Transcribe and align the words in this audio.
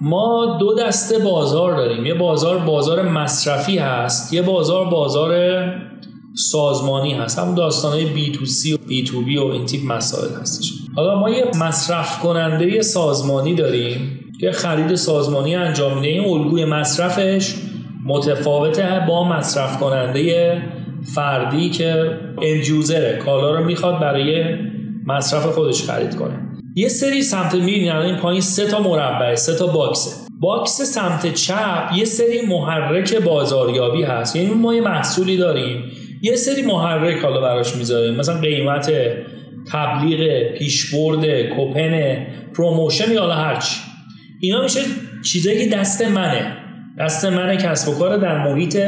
ما 0.00 0.56
دو 0.60 0.74
دسته 0.74 1.18
بازار 1.18 1.76
داریم. 1.76 2.06
یه 2.06 2.14
بازار 2.14 2.58
بازار 2.58 3.02
مصرفی 3.02 3.78
هست 3.78 4.32
یه 4.32 4.42
بازار 4.42 4.90
بازار 4.90 5.62
سازمانی 6.34 7.14
هست. 7.14 7.38
همون 7.38 7.54
داستانهای 7.54 8.04
بی 8.04 8.32
تو 8.32 8.46
سی 8.46 8.72
و 8.72 8.76
بی 8.88 9.04
تو 9.04 9.22
بی 9.22 9.38
و 9.38 9.44
این 9.44 9.64
تیپ 9.64 9.92
مسائل 9.92 10.40
هستش. 10.40 10.72
حالا 10.96 11.18
ما 11.18 11.30
یه 11.30 11.44
مصرف 11.60 12.18
کننده 12.18 12.82
سازمانی 12.82 13.54
داریم 13.54 14.20
که 14.40 14.52
خرید 14.52 14.94
سازمانی 14.94 15.56
انجام 15.56 15.94
میده. 15.94 16.08
این 16.08 16.24
الگوی 16.24 16.64
مصرفش 16.64 17.54
متفاوته 18.06 19.04
با 19.08 19.28
مصرف 19.28 19.78
کننده 19.80 20.62
فردی 21.14 21.70
که 21.70 22.18
اندیوزره 22.42 23.22
کالا 23.24 23.54
رو 23.54 23.64
می‌خواد 23.64 24.00
برای 24.00 24.44
مصرف 25.06 25.46
خودش 25.46 25.82
خرید 25.82 26.16
کنه. 26.16 26.47
یه 26.78 26.88
سری 26.88 27.22
سمت 27.22 27.54
می‌بینید 27.54 27.92
این 27.92 28.16
پایین 28.16 28.40
سه 28.40 28.66
تا 28.66 28.80
مربع 28.80 29.34
سه 29.34 29.54
تا 29.54 29.66
باکسه 29.66 30.10
باکس 30.40 30.82
سمت 30.82 31.34
چپ 31.34 31.90
یه 31.96 32.04
سری 32.04 32.40
محرک 32.40 33.14
بازاریابی 33.14 34.02
هست. 34.02 34.36
یعنی 34.36 34.48
ما 34.48 34.74
یه 34.74 34.80
محصولی 34.80 35.36
داریم. 35.36 35.84
یه 36.22 36.36
سری 36.36 36.62
محرک 36.62 37.22
حالا 37.22 37.40
براش 37.40 37.76
می‌ذاریم. 37.76 38.14
مثلا 38.14 38.40
قیمت 38.40 38.92
تبلیغ 39.72 40.52
پیشبرد 40.58 41.42
کوپن 41.42 42.26
promotion 42.54 43.12
یا 43.12 43.32
هرچی 43.32 43.76
اینا 44.40 44.62
میشه 44.62 44.80
چیزایی 45.32 45.68
که 45.68 45.76
دست 45.76 46.02
منه. 46.02 46.56
دست 46.98 47.24
منه 47.24 47.56
کسب 47.56 47.88
و 47.88 47.98
کار 47.98 48.16
در 48.16 48.44
محیط 48.44 48.78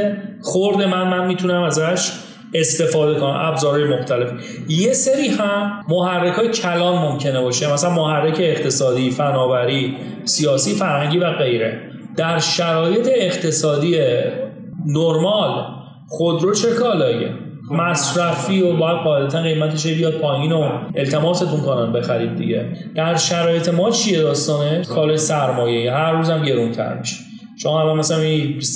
خرد 0.43 0.83
من. 0.83 1.09
من 1.09 1.27
می‌تونم 1.27 1.63
ازش 1.63 2.11
استفاده 2.55 3.21
کنم. 3.21 3.37
ابزارهای 3.37 3.85
مختلف. 3.85 4.31
یه 4.69 4.93
سری 4.93 5.29
هم 5.29 5.83
محرک 5.89 6.33
های 6.33 6.49
کلان 6.49 6.99
ممکنه 6.99 7.41
باشه. 7.41 7.73
مثلا 7.73 7.91
محرک 7.91 8.37
اقتصادی 8.41 9.11
فناوری 9.11 9.97
سیاسی 10.25 10.75
فرهنگی 10.75 11.19
و 11.19 11.33
غیره. 11.33 11.81
در 12.17 12.39
شرایط 12.39 13.09
اقتصادی 13.17 13.99
نرمال 14.87 15.65
خودرو 16.09 16.55
چه 16.55 16.71
کالاییه 16.71 17.31
مصرفی 17.71 18.63
و 18.63 18.77
باید 18.77 18.97
قاعدتا 18.97 19.43
قیمتش 19.43 19.87
بیاد 19.87 20.13
پایین 20.13 20.53
و 20.53 20.71
التماستون 20.97 21.61
کنن 21.61 21.93
بخرید 21.93 22.37
دیگه. 22.37 22.67
در 22.95 23.17
شرایط 23.17 23.69
ما 23.69 23.91
چیه 23.91 24.23
داستانه؟ 24.23 24.85
کالای 24.85 25.17
سرمایه 25.17 25.93
هر 25.93 26.13
روزم 26.13 26.43
گرونتر 26.43 26.99
میشه. 26.99 27.17
شما 27.63 27.81
الان 27.81 27.99
مثلا 27.99 28.25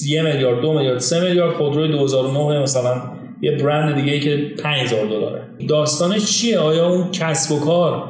یه 0.07 0.23
میلیارد 0.23 0.61
دو 0.61 0.73
میلیارد 0.73 0.99
سه 0.99 1.21
میلیارد 1.21 1.55
خودروی 1.55 1.89
2009 1.89 2.63
مثلا 2.63 3.03
یه 3.45 3.57
برند 3.57 3.95
دیگه 3.95 4.21
که 4.21 4.55
5000 4.63 5.07
دلاره. 5.07 5.43
داستانش 5.69 6.39
چیه؟ 6.39 6.59
آیا 6.59 6.89
اون 6.89 7.11
کسب 7.11 7.53
و 7.53 7.61
کار 7.61 8.05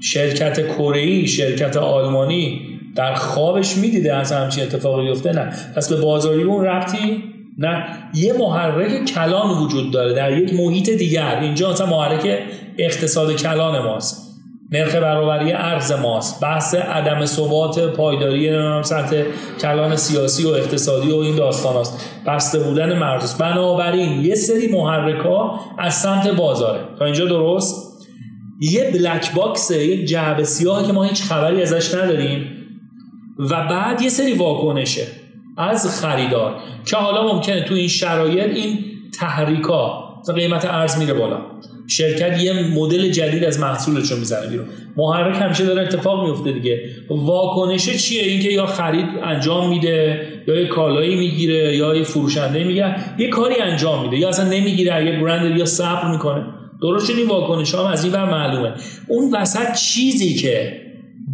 شرکت 0.00 0.66
کره 0.68 1.26
شرکت 1.26 1.76
آلمانی 1.76 2.60
در 2.96 3.14
خوابش 3.14 3.76
می‌دیده 3.76 4.14
از 4.14 4.32
همچین 4.32 4.64
اتفاقی 4.64 5.06
بیفته؟ 5.06 5.32
نه. 5.32 5.52
پس 5.76 5.92
به 5.92 6.00
بازاری 6.00 6.42
اون 6.42 6.64
ربطی؟ 6.64 7.24
نه. 7.58 7.84
یه 8.14 8.32
محرک 8.32 9.04
کلان 9.04 9.64
وجود 9.64 9.92
داره 9.92 10.14
در 10.14 10.38
یک 10.38 10.54
محیط 10.54 10.90
دیگر. 10.90 11.38
اینجا 11.40 11.70
مثلا 11.70 11.86
محرک 11.86 12.38
اقتصاد 12.78 13.36
کلان 13.36 13.84
ماست. 13.84 14.23
نرخ 14.74 14.94
برابری 14.94 15.52
ارز 15.52 15.92
ماست. 15.92 16.40
بحث 16.40 16.74
عدم 16.74 17.24
ثبات 17.24 17.78
پایداری 17.78 18.82
سطح 18.82 19.22
کلان 19.60 19.96
سیاسی 19.96 20.44
و 20.44 20.48
اقتصادی 20.48 21.10
و 21.10 21.16
این 21.16 21.36
داستان 21.36 21.76
است. 21.76 22.10
بسته 22.26 22.58
بودن 22.58 22.98
مرز 22.98 23.38
بنابراین 23.38 24.24
یه 24.24 24.34
سری 24.34 24.72
محرک 24.72 25.24
ها 25.26 25.60
از 25.78 25.94
سمت 25.94 26.28
بازاره. 26.28 26.80
تا 26.98 27.04
اینجا 27.04 27.24
درست؟ 27.24 27.94
یه 28.60 28.90
بلک 28.90 29.34
باکسه 29.34 29.84
یک 29.84 30.08
جعبه 30.08 30.44
سیاه 30.44 30.86
که 30.86 30.92
ما 30.92 31.04
هیچ 31.04 31.22
خبری 31.22 31.62
ازش 31.62 31.94
نداریم. 31.94 32.46
و 33.38 33.68
بعد 33.68 34.02
یه 34.02 34.08
سری 34.08 34.34
واکنشه 34.34 35.06
از 35.58 36.00
خریدار. 36.00 36.56
که 36.86 36.96
حالا 36.96 37.32
ممکنه 37.32 37.64
تو 37.64 37.74
این 37.74 37.88
شرایط 37.88 38.56
این 38.56 38.78
تحریکا 39.20 40.03
قیمت 40.32 40.64
ارز 40.64 40.98
میره 40.98 41.14
بالا. 41.14 41.40
شرکت 41.86 42.42
یه 42.42 42.52
مدل 42.52 43.10
جدید 43.10 43.44
از 43.44 43.60
محصولش 43.60 44.10
رو 44.10 44.18
می‌زنه 44.18 44.46
بیرون. 44.46 44.66
محرک 44.96 45.42
همیشه 45.42 45.64
داره 45.64 45.82
اتفاق 45.82 46.26
میفته 46.26 46.52
دیگه. 46.52 46.80
واکنشه 47.10 47.98
چیه؟ 47.98 48.22
اینکه 48.22 48.48
یا 48.48 48.66
خرید 48.66 49.06
انجام 49.24 49.68
میده 49.68 50.26
یا 50.48 50.60
یه 50.60 50.66
کالایی 50.66 51.16
می‌گیره 51.16 51.76
یا 51.76 51.94
یه 51.94 52.02
فروشنده 52.02 52.64
می‌گیره 52.64 52.96
یه 53.18 53.28
کاری 53.28 53.54
انجام 53.60 54.02
میده. 54.02 54.16
یا 54.16 54.28
اصلا 54.28 54.48
نمی‌گیره 54.48 55.06
یه 55.06 55.20
برند 55.20 55.58
یا 55.58 55.64
صبر 55.64 56.10
می‌کنه. 56.10 56.46
درست 56.82 57.10
این 57.10 57.28
واکنش 57.28 57.74
هم 57.74 57.86
از 57.86 58.04
این 58.04 58.12
بر 58.12 58.30
معلومه. 58.30 58.72
اون 59.08 59.34
وسط 59.34 59.74
چیزی 59.74 60.34
که 60.34 60.80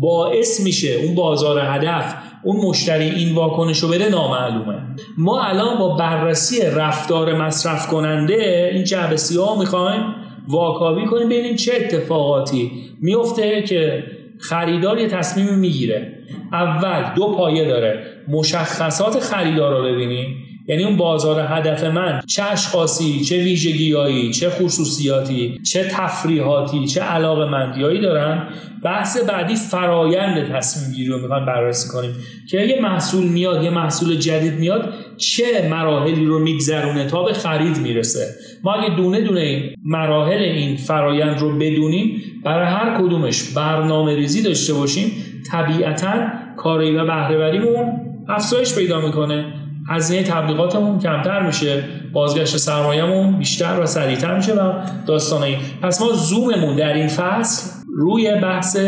باعث 0.00 0.60
میشه 0.60 0.88
اون 0.88 1.14
بازار 1.14 1.58
هدف 1.58 2.14
اون 2.44 2.66
مشتری 2.66 3.08
این 3.10 3.34
واکنش 3.34 3.78
رو 3.78 3.88
بده 3.88 4.08
نامعلومه. 4.08 4.82
ما 5.18 5.42
الان 5.42 5.78
با 5.78 5.88
بررسی 5.96 6.62
رفتار 6.62 7.34
مصرف 7.34 7.86
کننده 7.88 8.70
این 8.74 8.84
جعبه 8.84 9.16
سیاه 9.16 9.58
می‌خوایم 9.58 10.14
واکاوی 10.48 11.06
کنیم 11.06 11.28
ببینیم 11.28 11.56
چه 11.56 11.72
اتفاقاتی 11.76 12.72
میفته 13.00 13.62
که 13.62 14.04
خریدار 14.38 14.98
یه 14.98 15.08
تصمیم 15.08 15.54
می‌گیره. 15.58 16.12
اول 16.52 17.14
دو 17.16 17.34
پایه 17.34 17.68
داره. 17.68 18.04
مشخصات 18.28 19.20
خریدار 19.20 19.76
رو 19.76 19.94
ببینیم. 19.94 20.36
یعنی 20.70 20.84
اون 20.84 20.96
بازار 20.96 21.46
هدف 21.48 21.84
من 21.84 22.20
چه 22.26 22.42
اشخاصی 22.42 23.20
چه 23.20 23.36
ویژگیهایی 23.36 24.32
چه 24.32 24.50
خصوصیاتی 24.50 25.60
چه 25.72 25.84
تفریحاتی 25.84 26.86
چه 26.86 27.00
علاقه 27.00 27.44
مندیایی 27.44 28.00
دارن. 28.00 28.48
بحث 28.84 29.24
بعدی 29.24 29.54
فرایند 29.54 30.52
تصمیم 30.52 30.94
گیری 30.94 31.08
رو 31.08 31.18
می‌خوایم 31.18 31.46
بررسی 31.46 31.88
کنیم 31.88 32.10
که 32.50 32.60
یه 32.60 32.80
محصول 32.80 33.26
میاد 33.26 33.64
یه 33.64 33.70
محصول 33.70 34.16
جدید 34.16 34.54
میاد 34.54 34.94
چه 35.16 35.68
مراحلی 35.70 36.24
رو 36.24 36.38
میگذرونه 36.38 37.06
تا 37.06 37.22
به 37.22 37.32
خرید 37.32 37.78
می‌رسه. 37.78 38.26
ما 38.64 38.72
اگه 38.72 38.96
دونه 38.96 39.20
دونه 39.20 39.74
مراحل 39.84 40.42
این 40.42 40.76
فرایند 40.76 41.38
رو 41.40 41.58
بدونیم 41.58 42.22
برای 42.44 42.66
هر 42.66 42.98
کدومش 42.98 43.42
برنامه 43.42 44.14
ریزی 44.14 44.42
داشته 44.42 44.74
باشیم 44.74 45.12
طبیعتا 45.50 46.14
کاری 46.56 46.96
و 46.96 47.04
بهرهوریمون 47.04 48.00
افزایش 48.28 48.74
پیدا 48.74 49.00
می‌کنه. 49.00 49.59
هزینه 49.90 50.22
تبلیغاتمون 50.22 50.98
کمتر 50.98 51.46
میشه 51.46 51.84
بازگشت 52.12 52.56
سرمایهمون 52.56 53.38
بیشتر 53.38 53.80
و 53.80 53.86
سریعتر 53.86 54.36
میشه 54.36 54.54
و 54.54 54.72
داستانه 55.06 55.58
پس 55.82 56.00
ما 56.00 56.12
زوممون 56.12 56.76
در 56.76 56.92
این 56.92 57.08
فصل 57.08 57.70
روی 57.86 58.34
بحث 58.34 58.78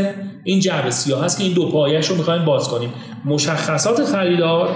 این 0.45 0.61
جعبه 0.61 0.91
سیاه 0.91 1.25
هست 1.25 1.39
که 1.39 1.45
این 1.45 1.53
دو 1.53 1.69
پایش 1.69 2.07
رو 2.07 2.17
می‌خوایم 2.17 2.45
باز 2.45 2.69
کنیم. 2.69 2.93
مشخصات 3.25 4.05
خریدار 4.05 4.69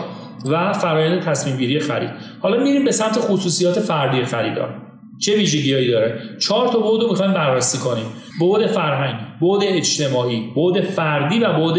و 0.50 0.72
فرایند 0.72 1.22
تصمیم 1.22 1.56
گیری 1.56 1.80
خرید. 1.80 2.10
حالا 2.40 2.62
میریم 2.62 2.84
به 2.84 2.92
سمت 2.92 3.18
خصوصیات 3.18 3.80
فردی 3.80 4.24
خریدار. 4.24 4.74
چه 5.20 5.36
ویژگیهایی 5.36 5.90
داره؟ 5.90 6.20
چهار 6.40 6.68
تا 6.68 6.78
بود 6.78 7.02
رو 7.02 7.08
می‌خوایم 7.08 7.32
بررسی 7.32 7.78
کنیم. 7.78 8.06
بود 8.40 8.66
فرهنگی 8.66 9.24
بود 9.40 9.60
اجتماعی 9.64 10.50
بود 10.54 10.80
فردی 10.80 11.38
و 11.38 11.52
بود 11.52 11.78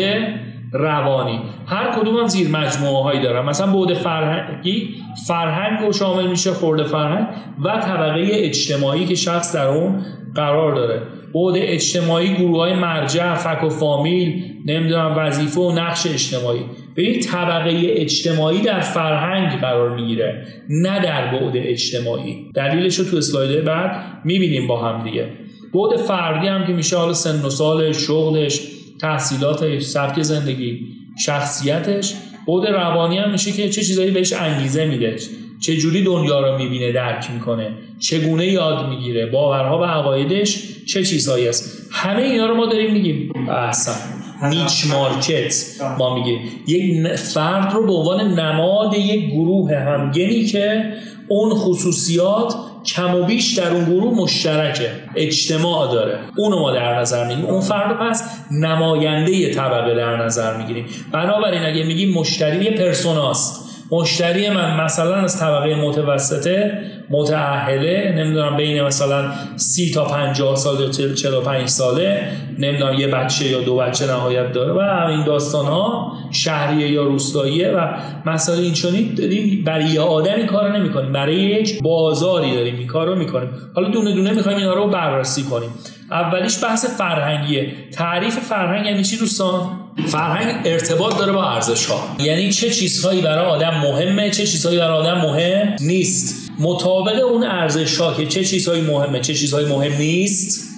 روانی. 0.74 1.42
هر 1.68 2.00
کدوم 2.00 2.18
هم 2.18 2.28
زیر 2.28 2.50
مجموعه 2.50 3.04
هایی 3.04 3.22
دارن. 3.22 3.46
مثلا 3.46 3.72
بود 3.72 3.94
فرهنگی 3.94 4.90
فرهنگ 5.28 5.80
رو 5.86 5.94
شامل 5.94 6.28
میشه 6.28 6.52
خورده 6.52 6.84
فرهنگ 6.84 7.28
و 7.64 7.80
طبقه 7.80 8.28
اجتماعی 8.32 9.06
که 9.06 9.16
شخص 9.16 9.56
در 9.56 9.68
اون 9.68 10.06
قرار 10.36 10.76
داره. 10.76 11.02
بود 11.34 11.54
اجتماعی 11.58 12.34
گروه 12.34 12.58
های 12.58 12.74
مرجع 12.74 13.36
فک 13.36 13.64
و 13.64 13.70
فامیل 13.70 14.44
نمی‌دونم 14.66 15.14
وظیفه 15.18 15.62
و 15.62 15.72
نقش 15.72 16.08
اجتماعی. 16.08 16.60
به 16.96 17.02
این 17.02 17.20
طبقه 17.20 17.82
اجتماعی 17.86 18.62
در 18.62 18.80
فرهنگ 18.80 19.60
قرار 19.60 19.96
می‌گیره 19.96 20.46
نه 20.70 21.00
در 21.00 21.32
بعد 21.32 21.54
اجتماعی. 21.56 22.52
دلیلش 22.56 23.00
رو 23.00 23.06
تو 23.06 23.18
اسلاید 23.18 23.66
بعد 23.66 24.04
می‌بینیم 24.26 24.68
با 24.68 24.82
هم 24.82 25.04
دیگه. 25.04 25.30
بود 25.74 25.96
فردی 25.96 26.48
هم 26.48 26.68
که 26.68 26.74
میشه 26.74 26.98
حالا 26.98 27.14
سن 27.14 27.46
و 27.46 27.50
سالش 27.50 27.98
شغلش 27.98 28.77
تحصیلاتش 29.02 29.84
سبک 29.84 30.22
زندگی 30.22 30.80
شخصیتش 31.26 32.14
بود 32.46 32.68
روانی 32.68 33.18
هم 33.18 33.32
میشه 33.32 33.52
که 33.52 33.70
چه 33.70 33.84
چیزایی 33.84 34.12
بهش 34.12 34.34
انگیزه 34.34 34.86
میده. 34.86 35.16
چه 35.62 35.78
جوری 35.78 36.04
دنیا 36.04 36.40
رو 36.40 36.58
می‌بینه 36.58 36.92
درک 36.92 37.32
می‌کنه؟ 37.32 37.72
چگونه 38.00 38.48
یاد 38.48 38.90
می‌گیره؟ 38.90 39.26
باورها 39.26 39.80
و 39.80 39.84
عقایدش 39.84 40.60
چه 40.86 41.04
چیزهایی 41.04 41.48
است؟ 41.48 41.90
همه 41.92 42.22
اینا 42.22 42.46
رو 42.46 42.56
ما 42.56 42.66
داریم 42.66 42.94
میگیم. 42.94 43.34
احسن 43.50 43.96
نیچ 44.44 44.86
مارکت 44.94 45.56
ما 46.00 46.16
میگیم. 46.16 46.40
یک 46.68 47.16
فرد 47.16 47.74
رو 47.74 47.86
به 47.86 47.94
عنوان 47.94 48.40
نماد 48.40 48.98
یک 48.98 49.32
گروه 49.32 49.76
همگنی 49.76 50.46
که 50.46 50.94
اون 51.28 51.50
خصوصیات 51.56 52.56
کم 52.86 53.16
و 53.16 53.24
بیش 53.24 53.54
در 53.54 53.72
اون 53.72 53.86
گروه 53.86 54.14
مشترکه 54.14 54.92
اجتماع 55.16 55.92
داره. 55.92 56.20
اونو 56.38 56.60
ما 56.60 56.72
در 56.72 57.00
نظر 57.00 57.28
می‌گیریم. 57.28 57.50
اون 57.50 57.62
فرد 57.62 58.00
پس 58.00 58.24
نماینده 58.52 59.54
طبقه 59.54 59.96
در 59.96 60.26
نظر 60.26 60.58
می‌گیریم. 60.58 60.86
بنابراین 61.12 61.64
اگه 61.64 61.84
میگیم 61.84 62.14
مشتری 62.14 62.70
پرسوناست. 62.70 63.67
مشتری 63.92 64.50
من 64.50 64.84
مثلا 64.84 65.16
از 65.16 65.40
طبقه 65.40 65.76
متوسطه 65.76 66.82
متعهله 67.10 68.14
نمی‌دونم 68.18 68.58
بین 68.58 68.84
مثلا 68.84 69.32
سی 69.56 69.92
تا 69.92 70.06
50 70.06 70.56
سال 70.56 70.80
یا 70.80 71.14
45 71.14 71.68
ساله 71.68 72.28
نمی‌دونم 72.60 73.00
یه 73.00 73.08
بچه 73.08 73.46
یا 73.46 73.62
دو 73.62 73.76
بچه 73.78 74.08
نهایت 74.08 74.52
داره 74.52 74.74
و 74.74 74.80
همین 74.80 75.26
داستان 75.26 75.66
ها 75.66 76.14
شهریه 76.32 76.92
یا 76.92 77.04
روستاییه 77.04 77.72
و 77.72 77.88
مسائل 78.26 78.60
اینچنین 78.60 79.14
داریم 79.14 79.64
برای 79.64 79.86
یه 79.86 80.02
آدمی 80.02 80.46
کار 80.46 80.78
نمی‌کنیم. 80.78 81.12
برای 81.12 81.36
یک 81.36 81.82
بازاری 81.84 82.56
داریم 82.56 82.78
این 82.78 82.88
کار 82.88 83.08
رو 83.08 83.16
می‌کنیم. 83.16 83.50
حالا 83.76 83.90
دونه 83.90 84.14
دونه 84.16 84.32
می‌خوایم 84.32 84.58
اینا 84.58 84.74
رو 84.74 84.88
بررسی 84.88 85.44
کنیم. 85.44 85.70
اولیش 86.12 86.64
بحث 86.64 86.86
فرهنگیه. 86.86 87.74
تعریف 87.92 88.40
فرهنگ 88.40 88.86
یعنی 88.86 89.04
چی 89.04 89.18
دوستان؟ 89.18 89.80
فرهنگ 90.06 90.56
ارتباط 90.66 91.18
داره 91.18 91.32
با 91.32 91.50
ارزش 91.50 91.86
ها 91.86 92.04
یعنی 92.20 92.52
چه 92.52 92.70
چیزهایی 92.70 93.22
برای 93.22 93.46
آدم 93.46 93.70
مهمه 93.70 94.30
چه 94.30 94.46
چیزهایی 94.46 94.78
برای 94.78 94.98
آدم 94.98 95.22
مهم 95.22 95.76
نیست. 95.82 96.52
مطابق 96.60 97.26
اون 97.26 97.44
ارزش 97.44 97.98
ها 97.98 98.14
که 98.14 98.26
چه 98.26 98.44
چیزهایی 98.44 98.82
مهمه 98.82 99.20
چه 99.20 99.34
چیزهایی 99.34 99.68
مهم 99.68 99.98
نیست 99.98 100.70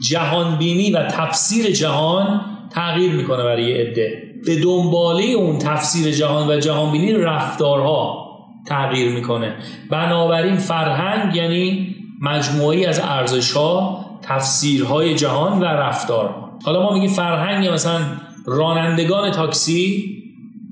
جهان 0.00 0.58
بینی 0.58 0.90
و 0.90 1.02
تفسیر 1.02 1.70
جهان 1.70 2.40
تغییر 2.70 3.12
می‌کنه 3.12 3.44
برای 3.44 3.72
عده. 3.72 4.22
به 4.46 4.56
دنباله 4.60 5.24
اون 5.24 5.58
تفسیر 5.58 6.12
جهان 6.12 6.48
و 6.48 6.60
جهان 6.60 6.92
بینی 6.92 7.12
رفتارها 7.12 8.30
تغییر 8.68 9.12
می‌کنه. 9.12 9.54
بنابراین 9.90 10.56
فرهنگ 10.56 11.36
یعنی 11.36 11.96
مجموعی 12.20 12.86
از 12.86 13.00
ارزش 13.04 13.52
ها 13.52 13.99
تفسیرهای 14.22 15.14
جهان 15.14 15.60
و 15.60 15.64
رفتار. 15.64 16.34
حالا 16.64 16.82
ما 16.82 16.94
میگیم 16.94 17.10
فرهنگ 17.10 17.68
مثلا 17.68 18.00
رانندگان 18.46 19.30
تاکسی 19.30 20.04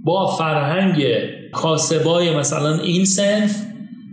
با 0.04 0.26
فرهنگ 0.26 1.04
کاسبای 1.52 2.36
مثلا 2.36 2.74
این 2.74 3.04
سنف 3.04 3.56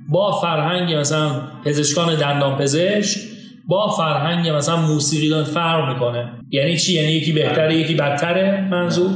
با 0.09 0.31
فرهنگ 0.31 0.93
مثلا 0.93 1.41
پزشکان 1.65 2.15
دندان 2.15 2.57
پزشک 2.57 3.19
با 3.67 3.87
فرهنگ 3.87 4.49
مثلا 4.49 4.75
موسیقیدان 4.75 5.43
فرق 5.43 5.93
می‌کنه. 5.93 6.31
یعنی 6.51 6.77
چی؟ 6.77 6.93
یعنی 6.93 7.11
یکی 7.11 7.31
بهتره 7.31 7.75
یکی 7.75 7.93
بدتره؟ 7.95 8.67
منظور 8.71 9.09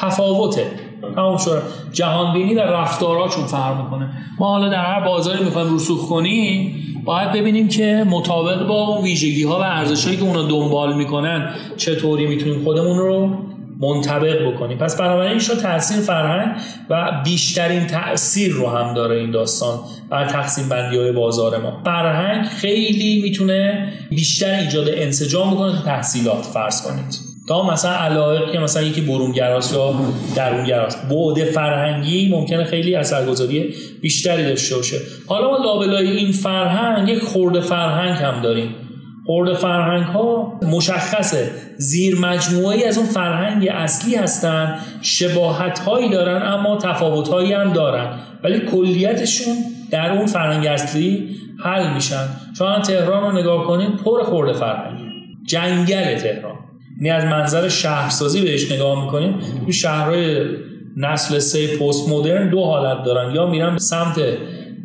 تفاوته. 0.00 0.66
تمام 1.14 1.36
شد. 1.36 1.62
جهان 1.92 2.34
بینی 2.34 2.54
و 2.54 2.60
رفتارهاشون 2.60 3.44
فرق 3.44 3.84
می‌کنه. 3.84 4.10
ما 4.38 4.48
حالا 4.48 4.68
در 4.68 4.84
هر 4.84 5.00
بازاری 5.00 5.44
می‌خوایم 5.44 5.74
رسوخ 5.74 6.08
کنیم 6.08 6.84
باید 7.08 7.32
ببینیم 7.32 7.68
که 7.68 8.04
مطابق 8.10 8.66
با 8.66 8.86
اون 8.86 9.04
ویژگی 9.04 9.42
ها 9.42 9.58
و 9.58 9.62
ارزش 9.62 10.04
هایی 10.04 10.16
که 10.16 10.22
اونا 10.22 10.42
دنبال 10.42 10.96
می‌کنن 10.96 11.54
چطوری 11.76 12.26
می‌تونیم 12.26 12.64
خودمون 12.64 12.98
رو 12.98 13.30
منطبق 13.80 14.48
بکنیم. 14.48 14.78
پس 14.78 15.00
بنابراین 15.00 15.38
شد 15.38 15.60
تاثیر 15.60 16.00
فرهنگ 16.00 16.56
و 16.90 17.12
بیشترین 17.24 17.86
تاثیر 17.86 18.52
رو 18.52 18.68
هم 18.68 18.94
داره 18.94 19.16
این 19.16 19.30
داستان 19.30 19.78
بر 20.10 20.26
تقسیم 20.26 20.68
بندی 20.68 20.98
های 20.98 21.12
بازار 21.12 21.58
ما. 21.58 21.80
فرهنگ 21.84 22.46
خیلی 22.46 23.22
می‌تونه 23.22 23.92
بیشتر 24.10 24.54
ایجاد 24.54 24.88
انسجام 24.88 25.54
بکنه 25.54 25.72
تو 25.72 25.84
تحصیلات 25.84 26.44
فرض 26.44 26.82
کنید. 26.82 27.27
تا 27.48 27.70
مثلا 27.70 27.92
علاقه 27.92 28.52
که 28.52 28.58
مثلا 28.58 28.82
یکی 28.82 29.00
برونگراست 29.00 29.74
یا 29.74 29.94
درونگراست. 30.36 31.08
بعد 31.08 31.44
فرهنگی 31.44 32.28
ممکنه 32.28 32.64
خیلی 32.64 32.94
اثرگذاری 32.94 33.74
بیشتری 34.02 34.42
داشته 34.42 34.76
باشه. 34.76 34.96
حالا 35.26 35.50
ما 35.50 35.56
لابلای 35.56 36.10
این 36.10 36.32
فرهنگ 36.32 37.08
یک 37.08 37.22
خورده 37.22 37.60
فرهنگ 37.60 38.22
هم 38.22 38.42
داریم. 38.42 38.74
خورده 39.26 39.54
فرهنگ 39.54 40.04
ها 40.04 40.58
مشخصه. 40.62 41.50
زیر 41.76 42.18
مجموعه 42.18 42.86
از 42.86 42.98
اون 42.98 43.06
فرهنگ 43.06 43.68
اصلی 43.68 44.14
هستن 44.14 44.78
شباهت 45.02 45.78
هایی 45.78 46.08
دارن 46.08 46.42
اما 46.42 46.76
تفاوت 46.76 47.28
هایی 47.28 47.52
هم 47.52 47.72
دارن. 47.72 48.18
ولی 48.44 48.60
کلیتشون 48.60 49.54
در 49.90 50.12
اون 50.12 50.26
فرهنگ 50.26 50.66
اصلی 50.66 51.36
حل 51.64 51.94
میشن. 51.94 52.28
شما 52.58 52.78
تهران 52.78 53.22
رو 53.22 53.38
نگاه 53.38 53.66
کنید 53.66 53.96
پر 53.96 54.22
خورده 54.22 54.52
فرهنگی 54.52 55.08
جنگل 55.46 56.14
تهران. 56.18 56.57
یعنی 57.00 57.10
از 57.10 57.24
منظر 57.24 57.68
شهرسازی 57.68 58.40
بهش 58.40 58.72
نگاه 58.72 59.04
می‌کنیم 59.04 59.34
تو 59.66 59.72
شهرهای 59.72 60.46
نسل 60.96 61.38
سه 61.38 61.76
پست 61.76 62.08
مدرن 62.08 62.48
دو 62.48 62.64
حالت 62.64 63.04
دارن. 63.04 63.34
یا 63.34 63.46
میرن 63.46 63.78
سمت 63.78 64.20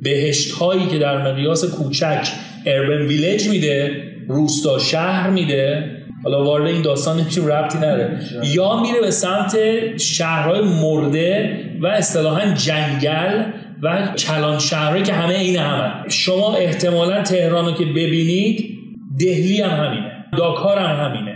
بهشت 0.03 0.51
هایی 0.51 0.87
که 0.87 0.97
در 0.97 1.31
مقیاس 1.31 1.65
کوچک 1.65 2.27
اربن 2.65 3.05
ویلج 3.05 3.49
میده 3.49 3.91
روستا 4.27 4.79
شهر 4.79 5.29
میده. 5.29 5.89
حالا 6.23 6.43
وارد 6.43 6.67
این 6.67 6.81
داستان 6.81 7.19
نمیشیم 7.19 7.47
ربطی 7.47 7.77
نداره. 7.77 8.19
یا 8.43 8.81
میره 8.81 9.01
به 9.01 9.11
سمت 9.11 9.57
شهرهای 9.97 10.61
مرده 10.61 11.59
و 11.81 11.87
اصطلاحا 11.87 12.53
جنگل 12.53 13.43
و 13.83 14.07
کلان 14.17 14.59
شهرهایی 14.59 15.03
که 15.03 15.13
همه 15.13 15.33
این 15.33 15.55
همه. 15.57 15.91
شما 16.09 16.55
احتمالا 16.55 17.21
تهران 17.21 17.65
رو 17.65 17.71
که 17.71 17.85
ببینید 17.85 18.77
دهلی 19.19 19.61
هم 19.61 19.85
همینه. 19.85 20.11
داکار 20.37 20.77
هم 20.77 21.05
همینه. 21.05 21.32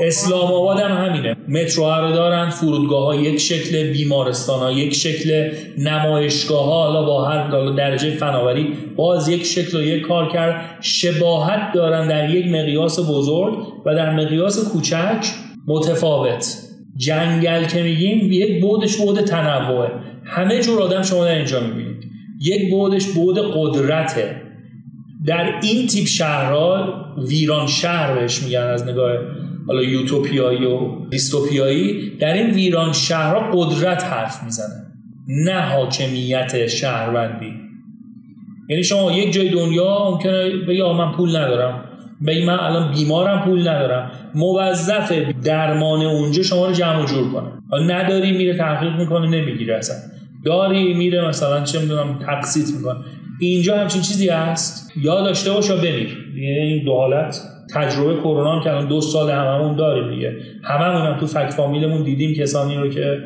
اسلام 0.00 0.52
آباد 0.52 0.80
هم 0.80 1.06
همینه. 1.06 1.36
مترو 1.48 1.84
رو 1.84 2.12
دارن 2.12 2.50
فرودگاه 2.50 3.04
ها 3.04 3.14
یک 3.14 3.40
شکل 3.40 3.92
بیمارستان 3.92 4.58
ها 4.60 4.72
یک 4.72 4.94
شکل 4.94 5.50
نمایشگاه 5.78 6.64
ها 6.64 6.82
حالا 6.82 7.02
با 7.02 7.24
هر 7.24 7.70
درجه 7.70 8.10
فناوری 8.10 8.68
باز 8.96 9.28
یک 9.28 9.44
شکل 9.44 9.78
و 9.78 9.82
یک 9.82 10.02
کار 10.02 10.32
کرد. 10.32 10.78
شباهت 10.80 11.72
دارن 11.74 12.08
در 12.08 12.30
یک 12.30 12.46
مقیاس 12.46 13.10
بزرگ 13.10 13.54
و 13.86 13.94
در 13.94 14.14
مقیاس 14.14 14.72
کوچک 14.72 15.26
متفاوت. 15.66 16.58
جنگل 16.96 17.64
که 17.64 17.82
میگیم 17.82 18.32
یک 18.32 18.60
بودش 18.60 18.96
بود 18.96 19.20
تنوعه. 19.20 19.90
همه 20.24 20.60
جور 20.60 20.82
آدم 20.82 21.02
شما 21.02 21.24
در 21.24 21.34
اینجا 21.34 21.60
می‌بینید. 21.60 22.04
یک 22.40 22.70
بودش 22.70 23.06
بود 23.06 23.38
قدرته. 23.54 24.42
در 25.26 25.60
این 25.62 25.86
تیپ 25.86 26.06
شهرها 26.06 26.94
ویران 27.28 27.66
شهر 27.66 28.14
بهش 28.14 28.42
میگن 28.42 28.60
از 28.60 28.88
نگاه 28.88 29.12
حالا 29.66 29.82
یوتوپیایی 29.82 30.64
و 30.64 31.06
دیستوپیایی 31.10 32.10
در 32.20 32.32
این 32.32 32.50
ویران 32.50 32.92
شهرها 32.92 33.50
قدرت 33.52 34.04
حرف 34.04 34.44
می‌زنه 34.44 34.86
نه 35.28 35.60
حاکمیت 35.60 36.66
شهروندی. 36.66 37.52
یعنی 38.68 38.84
شما 38.84 39.12
یک 39.12 39.32
جای 39.32 39.48
دنیا 39.48 40.10
ممکنه 40.10 40.48
بگی 40.68 40.82
من 40.82 41.12
پول 41.12 41.36
ندارم. 41.36 41.84
بگی 42.26 42.44
من 42.44 42.58
الان 42.58 42.94
بیمارم 42.94 43.44
پول 43.44 43.60
ندارم. 43.60 44.10
موظف 44.34 45.12
درمان 45.44 46.02
اونجا 46.02 46.42
شما 46.42 46.66
رو 46.66 46.72
جمع 46.72 47.02
و 47.02 47.06
جور 47.06 47.32
کنه. 47.32 47.82
نداری 47.86 48.32
میره 48.32 48.56
تحقیق 48.56 48.92
می‌کنه 49.00 49.28
نمی‌گیره 49.28 49.76
اصلا. 49.76 49.96
داری 50.44 50.94
میره 50.94 51.28
مثلا 51.28 51.64
چه 51.64 51.80
می‌دونم 51.80 52.18
تقسیط 52.26 52.66
می‌کنه. 52.76 52.96
اینجا 53.40 53.78
همچین 53.78 54.02
چیزی 54.02 54.28
هست؟ 54.28 54.92
یا 54.96 55.20
داشته 55.20 55.52
باش 55.52 55.68
یا 55.68 55.76
بمیر. 55.76 56.18
این 56.34 56.84
دو 56.84 56.94
حالت. 56.94 57.40
تجربه 57.74 58.20
کرونا 58.20 58.52
هم 58.52 58.62
که 58.62 58.70
الان 58.70 58.88
دو 58.88 59.00
سال 59.00 59.30
هممون 59.30 59.76
داریم 59.76 60.10
دیگه. 60.10 60.36
هممون 60.64 61.02
هم 61.06 61.20
تو 61.20 61.26
فک 61.26 61.50
فامیلمون 61.50 62.02
دیدیم 62.02 62.34
کسانی 62.34 62.76
رو 62.76 62.88
که 62.88 63.18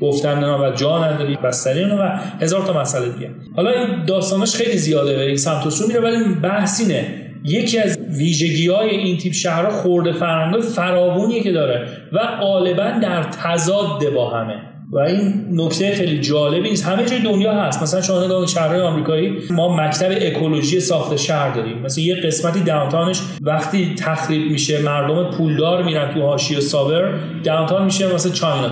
گفتن 0.00 0.38
نه 0.38 0.56
و 0.56 0.72
جا 0.72 1.04
نداری 1.04 1.36
بستری 1.36 1.84
و 1.84 2.18
هزار 2.40 2.62
تا 2.66 2.80
مسئله 2.80 3.08
دیگه. 3.08 3.30
حالا 3.56 3.70
این 3.70 4.04
داستانش 4.04 4.56
خیلی 4.56 4.78
زیاده 4.78 5.16
بریم 5.16 5.36
سمت 5.36 5.66
و 5.66 5.70
سو 5.70 5.86
میره 5.86 6.00
ولی 6.00 6.34
بحث 6.42 6.80
اینه. 6.80 7.06
یکی 7.44 7.78
از 7.78 7.98
ویژگی 8.18 8.68
های 8.68 8.90
این 8.90 9.18
تیپ 9.18 9.32
شهرها 9.32 9.70
خورده 9.70 10.12
فرهنگ 10.12 10.60
فراوونیه 10.60 11.42
که 11.42 11.52
داره 11.52 11.88
و 12.12 12.18
غالبا 12.40 12.90
در 13.02 13.22
تضاد 13.22 14.14
با 14.14 14.30
همه. 14.30 14.73
و 14.92 14.98
این 14.98 15.44
نکته 15.52 15.94
خیلی 15.94 16.20
جالبی 16.20 16.70
نیست. 16.70 16.86
همه 16.86 17.04
جای 17.04 17.20
دنیا 17.20 17.52
هست. 17.52 17.82
مثلا 17.82 18.02
شما 18.02 18.24
نگاه 18.24 18.46
شهرهای 18.46 18.80
آمریکایی 18.80 19.32
ما 19.50 19.76
مکتب 19.76 20.10
اکولوژی 20.20 20.80
ساخت 20.80 21.16
شهر 21.16 21.54
داریم. 21.54 21.78
مثلا 21.78 22.04
یه 22.04 22.14
قسمتی 22.14 22.60
داونتاونش 22.60 23.20
وقتی 23.42 23.94
تخریب 23.94 24.50
میشه 24.50 24.82
مردم 24.82 25.30
پولدار 25.30 25.82
میرن 25.82 26.14
تو 26.14 26.20
حاشیه 26.20 26.60
سابر 26.60 27.14
داونتاون 27.44 27.84
میشه 27.84 28.14
مثلا 28.14 28.32
چاینا 28.32 28.70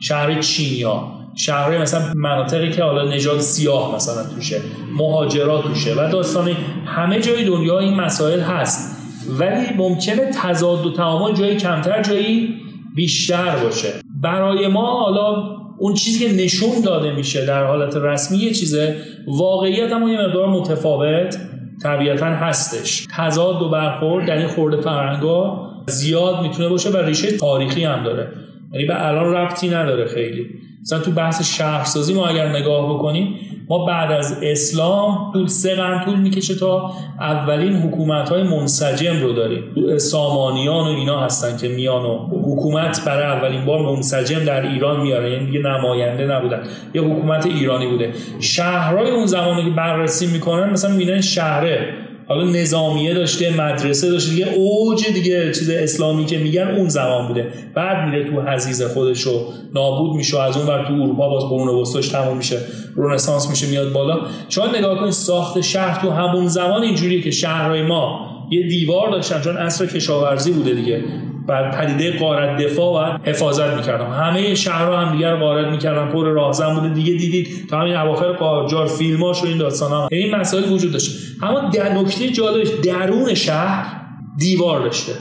شهر 0.00 0.40
چینیا. 0.40 1.02
شهر 1.34 1.78
مثلا 1.78 2.12
مناطقی 2.14 2.70
که 2.70 2.82
حالا 2.82 3.10
نژاد 3.10 3.40
سیاه 3.40 3.94
مثلا 3.94 4.24
توشه. 4.34 4.60
مهاجرات 4.96 5.64
توشه. 5.64 5.94
و 5.94 6.10
داستان 6.12 6.56
همه 6.86 7.20
جای 7.20 7.44
دنیا 7.44 7.78
این 7.78 7.94
مسائل 7.94 8.40
هست. 8.40 8.96
ولی 9.28 9.66
ممکنه 9.76 10.30
تضاد 10.42 10.86
و 10.86 10.92
تعامل 10.92 11.34
جایی 11.34 11.56
کمتر 11.56 12.02
جایی 12.02 12.54
بیشتر 12.94 13.56
باشه. 13.56 13.88
برای 14.22 14.68
ما 14.68 15.00
حالا 15.00 15.58
اون 15.78 15.94
چیزی 15.94 16.28
که 16.28 16.34
نشون 16.44 16.80
داده 16.84 17.12
میشه 17.12 17.46
در 17.46 17.64
حالت 17.64 17.96
رسمی 17.96 18.38
یه 18.38 18.52
چیزه. 18.52 18.96
واقعیت 19.28 19.92
هم 19.92 20.08
یه 20.08 20.20
مقدار 20.20 20.48
متفاوت. 20.48 21.38
طبیعتا 21.82 22.26
هستش. 22.26 23.06
تضاد 23.16 23.62
و 23.62 23.68
برخورد 23.68 24.26
در 24.26 24.36
این 24.36 24.46
خورده 24.46 24.76
فرهنگا 24.76 25.68
زیاد 25.86 26.42
می‌تونه 26.42 26.68
باشه 26.68 26.90
و 26.90 26.96
ریشه 26.96 27.36
تاریخی 27.36 27.84
هم 27.84 28.04
داره. 28.04 28.28
یعنی 28.72 28.86
به 28.86 29.06
الان 29.06 29.34
ربطی 29.34 29.68
نداره 29.68 30.06
خیلی. 30.06 30.46
مثلا 30.82 30.98
تو 30.98 31.10
بحث 31.10 31.56
شهرسازی 31.56 32.14
ما 32.14 32.26
اگر 32.26 32.48
نگاه 32.48 32.94
بکنیم 32.94 33.34
ما 33.70 33.84
بعد 33.84 34.12
از 34.12 34.38
اسلام 34.42 35.32
طول 35.32 35.46
سه 35.46 35.74
قرن 35.74 36.04
طول 36.04 36.18
می‌کشه 36.18 36.54
تا 36.54 36.92
اولین 37.20 37.72
حکومت 37.72 38.28
های 38.28 38.42
منسجم 38.42 39.22
رو 39.22 39.32
داریم. 39.32 39.64
سامانیان 39.98 40.84
و 40.86 40.98
اینا 40.98 41.20
هستن 41.20 41.56
که 41.56 41.68
میان 41.68 42.04
و 42.04 42.18
حکومت 42.28 43.04
برای 43.06 43.24
اولین 43.24 43.64
بار 43.64 43.82
منسجم 43.82 44.44
در 44.44 44.66
ایران 44.68 45.00
میاره. 45.00 45.30
یعنی 45.32 45.46
دیگه 45.46 45.58
نماینده 45.58 46.26
نبودن. 46.26 46.62
یه 46.94 47.02
حکومت 47.02 47.46
ایرانی 47.46 47.86
بوده. 47.86 48.12
شهرهای 48.40 49.10
اون 49.10 49.26
زمانی 49.26 49.64
که 49.64 49.70
بررسی 49.70 50.26
می‌کنن 50.26 50.70
مثلا 50.70 50.90
می‌بینن 50.90 51.20
شهره. 51.20 51.94
حالا 52.28 52.50
نظامیه 52.50 53.14
داشته 53.14 53.56
مدرسه 53.56 54.10
داشته 54.10 54.30
دیگه 54.30 54.48
اوج 54.48 55.06
دیگه 55.14 55.52
چیز 55.52 55.70
اسلامی 55.70 56.26
که 56.26 56.38
میگن 56.38 56.68
اون 56.76 56.88
زمان 56.88 57.28
بوده. 57.28 57.52
بعد 57.74 58.08
میره 58.08 58.30
تو 58.30 58.40
حزیز 58.40 58.82
خودش 58.82 59.20
رو 59.20 59.46
نابود 59.74 60.16
میشه 60.16 60.40
از 60.40 60.56
اون 60.56 60.66
بر 60.66 60.84
تو 60.84 60.92
اروپا 60.92 61.28
باز 61.28 61.42
قرون 61.44 61.68
وسطاش 61.68 62.08
تموم 62.08 62.36
میشه. 62.36 62.58
رنسانس 62.96 63.50
میشه 63.50 63.66
میاد 63.66 63.92
بالا. 63.92 64.18
شما 64.48 64.66
نگاه 64.66 64.98
کنید 64.98 65.10
ساخت 65.10 65.60
شهر 65.60 66.00
تو 66.00 66.10
همون 66.10 66.48
زمان 66.48 66.82
اینجوریه 66.82 67.22
که 67.22 67.30
شهرهای 67.30 67.82
ما 67.82 68.20
یه 68.50 68.68
دیوار 68.68 69.10
داشتن 69.10 69.40
چون 69.40 69.56
اصر 69.56 69.86
کشاورزی 69.86 70.52
بوده 70.52 70.74
دیگه. 70.74 71.04
بر 71.48 71.70
پدیده 71.70 72.18
قارت 72.18 72.56
دفاع 72.62 73.14
و 73.14 73.18
حفاظت 73.24 73.76
می‌کردن 73.76 74.10
همه 74.10 74.54
شهرها 74.54 74.98
هم 75.00 75.12
دیگر 75.12 75.36
قارت 75.36 75.66
می‌کردن 75.66 76.08
پر 76.08 76.26
راهزن 76.26 76.74
بوده. 76.74 76.88
دیگه 76.88 77.12
دیدید 77.12 77.68
تا 77.70 77.80
همین 77.80 77.96
اواخر 77.96 78.32
قاجار 78.32 78.86
فیلماش 78.86 79.42
و 79.42 79.46
این 79.46 79.58
داستان 79.58 79.92
هم 79.92 80.08
این 80.12 80.34
مسائل 80.34 80.72
وجود 80.72 80.92
داشت 80.92 81.10
اما 81.42 81.60
در 81.60 81.92
نکته 81.92 82.28
جالبش 82.28 82.68
درون 82.68 83.34
شهر 83.34 84.00
دیوار 84.38 84.80
داشته. 84.80 85.12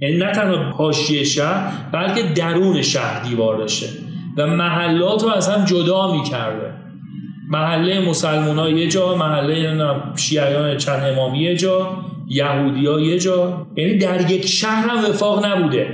یعنی 0.00 0.16
نه 0.16 0.32
تنها 0.32 0.70
حاشیه 0.70 1.24
شهر 1.24 1.72
بلکه 1.92 2.22
درون 2.22 2.82
شهر 2.82 3.22
دیوار 3.22 3.56
داشته. 3.56 3.86
و 4.36 4.46
محلات 4.46 5.22
رو 5.22 5.28
از 5.28 5.48
هم 5.48 5.64
جدا 5.64 6.12
می‌کرده. 6.12 6.72
محله 7.48 8.08
مسلمان 8.08 8.58
ها 8.58 8.68
یه 8.70 8.88
جا 8.88 9.14
محله 9.14 9.86
شیعیان 10.16 10.76
چند 10.76 11.02
امامی 11.04 11.38
یه 11.38 11.56
جا. 11.56 11.88
یهودی 12.32 12.86
ها 12.86 13.00
یه 13.00 13.18
جا 13.18 13.66
یعنی 13.76 13.98
در 13.98 14.30
یک 14.30 14.46
شهر 14.46 14.88
هم 14.88 15.04
وفاق 15.10 15.46
نبوده. 15.46 15.86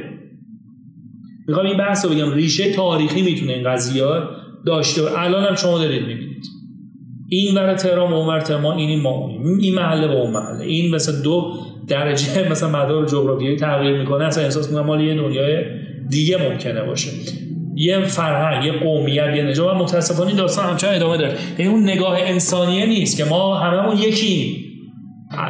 می‌خوام 1.48 1.66
این 1.66 1.76
بحث 1.76 2.04
رو 2.04 2.10
بگم 2.10 2.32
ریشه 2.32 2.72
تاریخی 2.72 3.22
می‌تونه 3.22 3.52
این 3.52 3.72
قضیه 3.72 4.04
داشته 4.66 5.02
و 5.02 5.08
الان 5.16 5.44
هم 5.44 5.54
شما 5.54 5.78
دارید 5.78 6.02
می‌بینید. 6.02 6.44
این 7.28 7.54
ور 7.54 7.74
تهران 7.74 8.12
اون 8.12 8.26
ور 8.26 8.40
تهران 8.40 8.76
این 8.76 9.00
ما 9.00 9.30
این 9.60 9.74
محله 9.74 10.08
با 10.08 10.14
اون 10.14 10.30
محله. 10.30 10.64
این 10.64 10.94
مثلا 10.94 11.20
دو 11.22 11.52
درجه 11.88 12.48
مثلا 12.50 12.68
مدار 12.68 13.06
جغرافیایی 13.06 13.56
تغییر 13.56 13.98
می‌کنه. 13.98 14.24
اصلا 14.24 14.44
احساس 14.44 14.68
می‌کنم 14.68 14.86
مال 14.86 15.00
یه 15.00 15.14
دنیای 15.14 15.64
دیگه 16.10 16.50
ممکنه 16.50 16.82
باشه. 16.82 17.10
یه 17.74 18.00
فرهنگ 18.00 18.64
یه 18.64 18.72
قومیت 18.72 19.34
یه 19.36 19.62
و 19.62 19.74
متاسفانه 19.74 20.34
داستان 20.34 20.66
همچنان 20.66 20.94
ادامه 20.94 21.16
داره. 21.16 21.36
یعنی 21.58 21.72
اون 21.72 21.82
نگاه 21.82 22.18
انسانیه 22.20 22.86
نیست 22.86 23.16
که 23.16 23.24
ما 23.24 23.54
هممون 23.54 23.96
یکی 23.98 24.67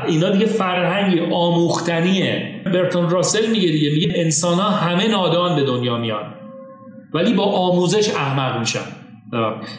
اینا 0.06 0.30
دیگه 0.30 0.46
فرهنگی 0.46 1.20
آموختنیه. 1.32 2.62
برتون 2.64 3.10
راسل 3.10 3.50
میگه 3.50 3.68
دیگه 3.68 3.90
میگه 3.90 4.12
انسان 4.14 4.58
ها 4.58 4.70
همه 4.70 5.08
نادان 5.08 5.56
به 5.56 5.64
دنیا 5.64 5.96
میان. 5.96 6.34
ولی 7.14 7.32
با 7.32 7.44
آموزش 7.44 8.14
احمق 8.14 8.58
میشن. 8.58 8.80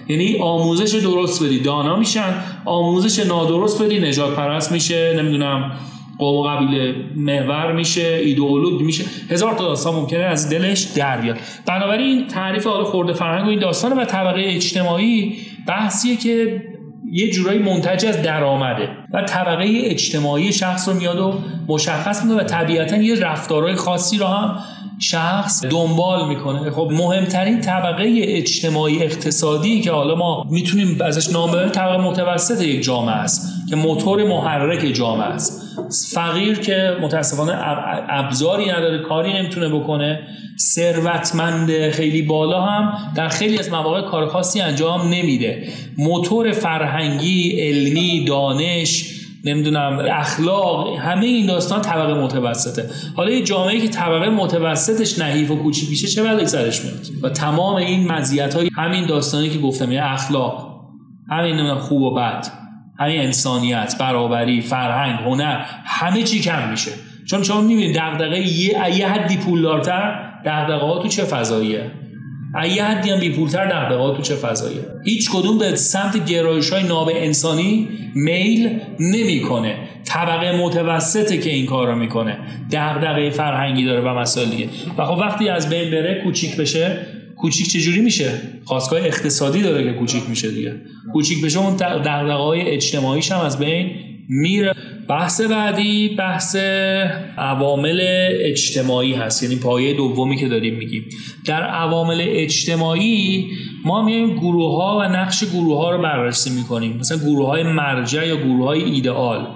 یعنی 0.10 0.38
آموزش 0.42 0.96
درست 0.96 1.44
بدی 1.44 1.60
دانا 1.60 1.96
میشن. 1.96 2.34
آموزش 2.66 3.26
نادرست 3.26 3.84
بدی 3.84 4.00
نجات 4.00 4.36
پرست 4.36 4.72
میشه 4.72 5.14
نمی‌دونم 5.18 5.72
قوم 6.20 6.36
و 6.36 6.44
قبیله 6.44 6.96
محور 7.16 7.72
میشه 7.72 8.20
ایدئولوگ 8.24 8.82
میشه. 8.82 9.04
هزار 9.30 9.54
تا 9.54 9.64
داستان 9.64 9.96
ممکنه 9.96 10.24
از 10.24 10.50
دلش 10.50 10.82
در 10.82 11.22
بیاد. 11.22 11.38
بنابراین 11.66 12.28
تعریف 12.28 12.68
حال 12.68 12.84
خورده 12.84 13.14
فرهنگ 13.14 13.46
و 13.46 13.50
این 13.50 13.60
داستان 13.60 14.00
و 14.00 14.06
طبقه 14.06 14.42
اجتماعی 14.46 15.38
بحثیه 15.68 16.16
که 16.16 16.62
یه 17.12 17.32
جورایی 17.32 17.60
منتج 17.60 18.06
از 18.06 18.22
درآمده. 18.22 18.90
و 19.14 19.22
طبقه 19.22 19.82
اجتماعی 19.84 20.54
شخص 20.54 20.88
رو 20.88 20.94
میاد 20.94 21.20
و 21.20 21.34
مشخص 21.68 22.24
می‌کنه 22.24 22.42
و 22.42 22.44
طبیعتا 22.44 22.98
یه 22.98 23.20
رفتارهای 23.20 23.76
خاصی 23.76 24.18
رو 24.18 24.26
هم 24.26 24.60
شخص 25.00 25.66
دنبال 25.66 26.28
می‌کنه. 26.28 26.72
خب 26.72 26.90
مهمترین 26.92 27.62
طبقه 27.62 28.16
اجتماعی 28.18 29.04
اقتصادی 29.04 29.82
که 29.82 29.92
حالا 29.92 30.16
ما 30.16 30.46
می‌تونیم 30.50 30.98
ازش 31.02 31.30
نام 31.30 31.52
ببریم 31.52 31.70
طبقه 31.70 31.98
متوسط 31.98 32.62
یک 32.62 32.84
جامعه 32.84 33.16
است 33.16 33.54
که 33.70 33.76
موتور 33.76 34.24
محرک 34.24 34.94
جامعه 34.94 35.28
است. 35.28 35.62
فقیر 36.14 36.60
که 36.60 36.98
متاسفانه 37.02 37.54
ابزاری 38.10 38.72
نداره 38.72 39.00
کاری 39.00 39.34
نمی‌تونه 39.34 39.70
بکنه. 39.70 40.20
ثروتمند 40.60 41.90
خیلی 41.90 42.22
بالا 42.22 42.62
هم 42.62 42.94
در 43.16 43.30
خیلی 43.30 43.60
از 43.60 43.70
مواقع 43.70 44.02
کار 44.02 44.28
خاصی 44.28 44.62
انجام 44.62 45.02
نمیده. 45.02 45.68
موتور 45.98 46.52
فرهنگی 46.52 47.50
علمی 47.60 48.26
دانش 48.26 48.99
نمی‌دونم 49.46 50.06
اخلاق 50.12 50.98
همه 50.98 51.26
این 51.26 51.46
داستان 51.46 51.82
طبقه 51.82 52.14
متوسطه. 52.14 52.90
حالا 53.16 53.32
یه 53.32 53.44
جامعه 53.44 53.80
که 53.80 53.88
طبقه 53.88 54.30
متوسطش 54.30 55.20
نحیف 55.20 55.52
و 55.52 55.56
کوچیک 55.56 55.90
میشه 55.90 56.08
چه 56.08 56.24
بلایی 56.24 56.48
سرش 56.48 56.86
میاد؟ 56.86 57.06
و 57.24 57.30
تمام 57.30 57.76
این 57.76 58.12
مزیت 58.12 58.54
های 58.54 58.70
همین 58.76 59.06
داستانی 59.06 59.50
که 59.50 59.60
گفتم 59.60 59.92
یه 59.92 60.02
اخلاق 60.04 60.70
همین 61.30 61.76
خوب 61.76 62.02
و 62.02 62.16
بد 62.16 62.48
همین 63.00 63.22
انسانیت 63.22 63.96
برابری 64.00 64.62
فرهنگ 64.62 65.20
هنر 65.20 65.66
همه 65.86 66.24
چی 66.24 66.40
کم 66.40 66.70
میشه. 66.70 66.92
چون 67.26 67.44
شما 67.44 67.62
می‌بینید 67.62 67.98
دغدغه 67.98 68.40
یه 68.40 68.98
یه 68.98 69.08
حدی 69.08 69.38
پولدارتر 69.38 70.30
دغدغه 70.46 70.86
ها 70.86 71.00
تو 71.00 71.08
چه 71.08 71.24
فضاییه؟ 71.24 71.92
یه 72.76 72.84
حدی 72.84 73.10
هم 73.10 73.20
بیپولتر 73.20 73.66
دغدغه 73.66 74.16
تو 74.18 74.22
چه 74.22 74.36
فضاییه. 74.36 74.82
هیچ 75.06 75.30
کدوم 75.30 75.58
به 75.58 75.76
سمت 75.76 76.26
گرایش 76.26 76.70
های 76.70 76.84
ناب 76.84 77.12
انسانی 77.16 77.88
میل 78.16 78.80
نمی‌کنه. 79.00 79.76
طبقه 80.06 80.58
متوسطه 80.58 81.38
که 81.38 81.50
این 81.50 81.66
کار 81.66 81.88
رو 81.88 81.96
می‌کنه. 81.96 82.38
دغدغه 82.72 83.30
فرهنگی 83.30 83.86
داره 83.86 84.02
و 84.02 84.20
مسائل 84.20 84.50
دیگه. 84.50 84.70
و 84.98 85.06
خب 85.06 85.18
وقتی 85.18 85.50
از 85.50 85.70
بین 85.70 85.92
بره 85.92 86.22
کوچیک 86.24 86.58
بشه 86.58 86.98
کوچیک 87.38 87.68
چجوری 87.70 88.02
میشه؟ 88.02 88.32
خواستگاه 88.66 89.00
اقتصادی 89.00 89.62
داره 89.62 89.84
که 89.84 89.94
کوچیک 89.94 90.24
میشه 90.30 90.52
دیگه. 90.52 90.76
کوچیک 91.14 91.42
بشه 91.46 91.60
اون 91.60 91.76
دغدغه 91.76 92.34
های 92.34 92.62
اجتماعیش 92.62 93.32
هم 93.32 93.40
از 93.40 93.60
بین 93.60 93.92
میره. 94.30 94.76
بحث 95.08 95.42
بعدی 95.42 96.10
بحث 96.10 96.56
عوامل 97.38 98.02
اجتماعی 98.40 99.14
هست 99.14 99.44
یعنی 99.44 99.56
پایه 99.56 99.94
دومی 99.94 100.38
که 100.38 100.48
داریم 100.48 100.76
میگیم. 100.76 101.06
در 101.46 101.64
عوامل 101.64 102.26
اجتماعی 102.28 103.48
ما 103.86 104.06
میایم 104.06 104.36
گروه 104.36 104.84
ها 104.84 104.98
و 104.98 105.04
نقش 105.04 105.44
گروه 105.44 105.78
ها 105.78 105.92
رو 105.92 106.02
بررسی 106.02 106.50
می‌کنیم. 106.50 106.98
مثلا 106.98 107.18
گروه 107.18 107.48
های 107.48 107.64
مرجع 107.64 108.28
یا 108.28 108.36
گروه 108.36 108.66
های 108.66 108.84
ایدئال 108.84 109.48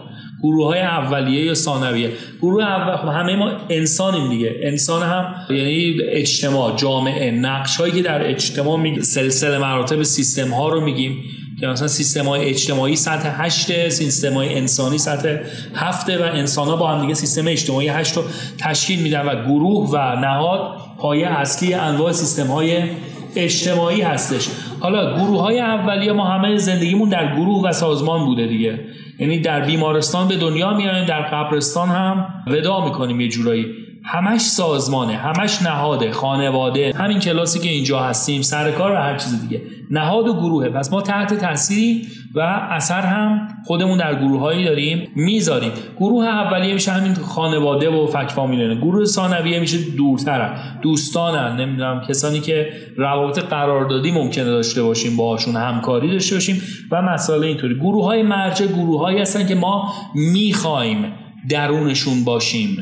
گروه 0.44 0.68
های 0.68 0.80
اولیه 0.80 1.46
یا 1.46 1.54
ثانویه. 1.54 2.10
گروه 2.42 2.64
اول 2.64 2.98
خب 2.98 3.08
همه 3.08 3.36
ما 3.36 3.52
انسانیم 3.70 4.30
دیگه. 4.30 4.56
انسان 4.64 5.04
هم 5.04 5.36
یعنی 5.50 5.96
اجتماع 6.10 6.76
جامعه 6.76 7.32
نقش 7.32 7.76
هایی 7.76 7.94
که 7.94 8.02
در 8.02 8.30
اجتماع 8.30 8.80
می 8.80 9.02
سلسله 9.02 9.58
مراتب 9.58 10.04
سیستم 10.04 10.54
ها 10.54 10.70
رو 10.70 10.82
میگیم. 10.82 11.24
که 11.64 11.70
مثلا 11.70 11.88
سیستم 11.88 12.26
های 12.26 12.50
اجتماعی 12.50 12.96
سطح 12.96 13.44
8 13.44 13.90
سیستم 13.90 14.34
های 14.34 14.56
انسانی 14.56 14.98
سطح 14.98 15.38
7 15.76 16.10
و 16.10 16.24
انسان 16.24 16.68
ها 16.68 16.76
با 16.76 16.88
هم 16.88 17.02
دیگه 17.02 17.14
سیستم 17.14 17.48
اجتماعی 17.48 17.88
8 17.88 18.18
رو 18.18 18.24
تشکیل 18.58 19.02
میدن 19.02 19.26
و 19.26 19.46
گروه 19.46 19.90
و 19.90 20.16
نهاد 20.16 20.78
پایه 20.98 21.28
اصلی 21.28 21.74
انواع 21.74 22.12
سیستم 22.12 22.48
های 22.48 22.84
اجتماعی 23.36 24.02
هستش. 24.02 24.48
حالا 24.80 25.18
گروه 25.18 25.42
های 25.42 25.60
اولیه 25.60 26.12
ما 26.12 26.26
همه 26.26 26.58
زندگیمون 26.58 27.10
در 27.10 27.36
گروه 27.36 27.64
و 27.70 27.72
سازمان 27.72 28.26
بوده 28.26 28.48
دیگه. 28.48 28.80
یعنی 29.20 29.40
در 29.40 29.66
بیمارستان 29.66 30.28
به 30.28 30.36
دنیا 30.36 30.74
میایم 30.74 31.06
در 31.06 31.22
قبرستان 31.22 31.90
هم 31.90 32.44
ودا 32.48 32.86
می‌کنیم 32.86 33.22
یه 33.22 33.28
جورایی. 33.28 33.66
همش 34.06 34.42
سازمانه 34.42 35.14
همش 35.14 35.62
نهاده 35.62 36.12
خانواده. 36.12 36.94
همین 36.96 37.20
کلاسی 37.20 37.60
که 37.60 37.70
اینجا 37.70 38.00
هستیم 38.00 38.42
سر 38.42 38.72
کار 38.72 38.92
و 38.92 38.96
هر 38.96 39.18
چیز 39.18 39.42
دیگه. 39.42 39.62
نهاد 39.92 40.28
و 40.28 40.34
گروهه. 40.34 40.70
پس 40.70 40.92
ما 40.92 41.02
تحت 41.02 41.34
تاثیری 41.34 42.08
و 42.36 42.40
اثر 42.70 43.02
هم 43.02 43.48
خودمون 43.66 43.98
در 43.98 44.16
گروه 44.16 44.40
هایی 44.40 44.66
داریم 44.66 45.08
می‌ذاریم. 45.16 45.72
گروه 45.98 46.26
اولیه 46.26 46.74
میشه 46.74 46.92
همین 46.92 47.14
خانواده 47.14 47.90
و 47.90 48.08
فک 48.08 48.30
فامیلنه 48.32 48.76
گروه 48.76 49.06
ثانویه 49.06 49.60
میشه 49.60 49.78
دورترن 49.98 50.80
دوستانن. 50.82 51.62
نمی‌دونم 51.62 52.02
کسانی 52.10 52.40
که 52.40 52.70
روابط 52.98 53.40
قراردادی 53.40 54.12
ممکنه 54.12 54.46
داشته 54.46 54.84
باشیم 54.84 55.18
باهاشون 55.18 55.56
همکاری 55.56 56.12
داشته 56.12 56.36
باشیم 56.36 56.62
و 56.92 57.02
مسائل 57.02 57.44
اینطوری. 57.44 57.76
گروه 57.76 58.06
های 58.06 58.24
مرجع 58.24 58.66
گروه 58.66 59.02
هایی 59.02 59.20
هستن 59.20 59.48
که 59.48 59.56
ما 59.56 59.94
می‌خوایم 60.16 61.14
درونشون 61.50 62.24
باشیم. 62.24 62.78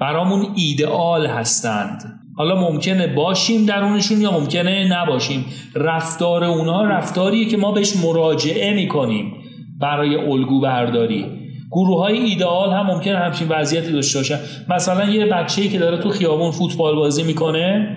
برامون 0.00 0.46
ایدئال 0.56 1.26
هستند. 1.26 2.20
حالا 2.36 2.54
ممکنه 2.60 3.06
باشیم 3.06 3.66
درونشون 3.66 4.20
یا 4.20 4.30
ممکنه 4.30 4.88
نباشیم. 4.92 5.44
رفتار 5.74 6.44
اونا 6.44 6.84
رفتاریه 6.84 7.48
که 7.48 7.56
ما 7.56 7.72
بهش 7.72 7.96
مراجعه 7.96 8.74
می‌کنیم 8.74 9.32
برای 9.80 10.16
الگو 10.16 10.60
برداری 10.60 11.26
گروه 11.70 12.00
های 12.00 12.18
ایدئال 12.18 12.72
هم 12.72 12.86
ممکنه 12.86 13.18
همچین 13.18 13.48
وضعیتی 13.48 13.92
داشته 13.92 14.18
باشن. 14.18 14.38
مثلا 14.68 15.10
یه 15.10 15.26
بچه‌ای 15.26 15.68
که 15.68 15.78
داره 15.78 15.98
تو 15.98 16.10
خیابون 16.10 16.50
فوتبال 16.50 16.94
بازی 16.96 17.22
می‌کنه 17.22 17.96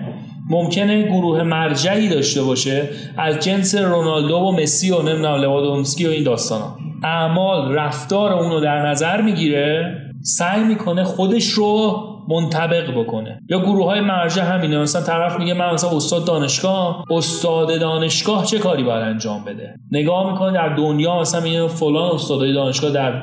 ممکنه 0.50 1.02
گروه 1.02 1.42
مرجعی 1.42 2.08
داشته 2.08 2.42
باشه 2.42 2.88
از 3.16 3.38
جنس 3.38 3.74
رونالدو 3.74 4.36
و 4.36 4.52
مسی 4.52 4.90
و 4.90 5.02
نمی‌دونم 5.02 5.34
لوادونسکی 5.34 6.06
و 6.06 6.10
این 6.10 6.24
داستانا. 6.24 6.76
اعمال 7.04 7.72
رفتار 7.72 8.32
اونو 8.32 8.60
در 8.60 8.86
نظر 8.86 9.20
می‌گیره. 9.20 9.96
سعی 10.22 10.64
می‌کنه 10.64 11.04
خودش 11.04 11.50
رو 11.50 11.96
منطبق 12.28 12.90
بکنه. 12.90 13.40
یا 13.48 13.58
گروه 13.58 13.86
های 13.86 14.00
مرجع 14.00 14.42
همینه. 14.42 14.78
مثلا 14.78 15.02
طرف 15.02 15.38
میگه 15.38 15.54
من 15.54 15.72
مثلا 15.72 15.90
استاد 15.96 16.24
دانشگاه 16.24 17.04
استاد 17.10 17.80
دانشگاه 17.80 18.44
چه 18.44 18.58
کاری 18.58 18.82
باید 18.82 19.02
انجام 19.02 19.44
بده؟ 19.44 19.74
نگاه 19.92 20.32
می‌کنه 20.32 20.52
در 20.52 20.68
دنیا 20.68 21.20
مثلا 21.20 21.40
میگه 21.40 21.68
فلان 21.68 22.14
استادای 22.14 22.52
دانشگاه 22.52 22.90
در 22.90 23.22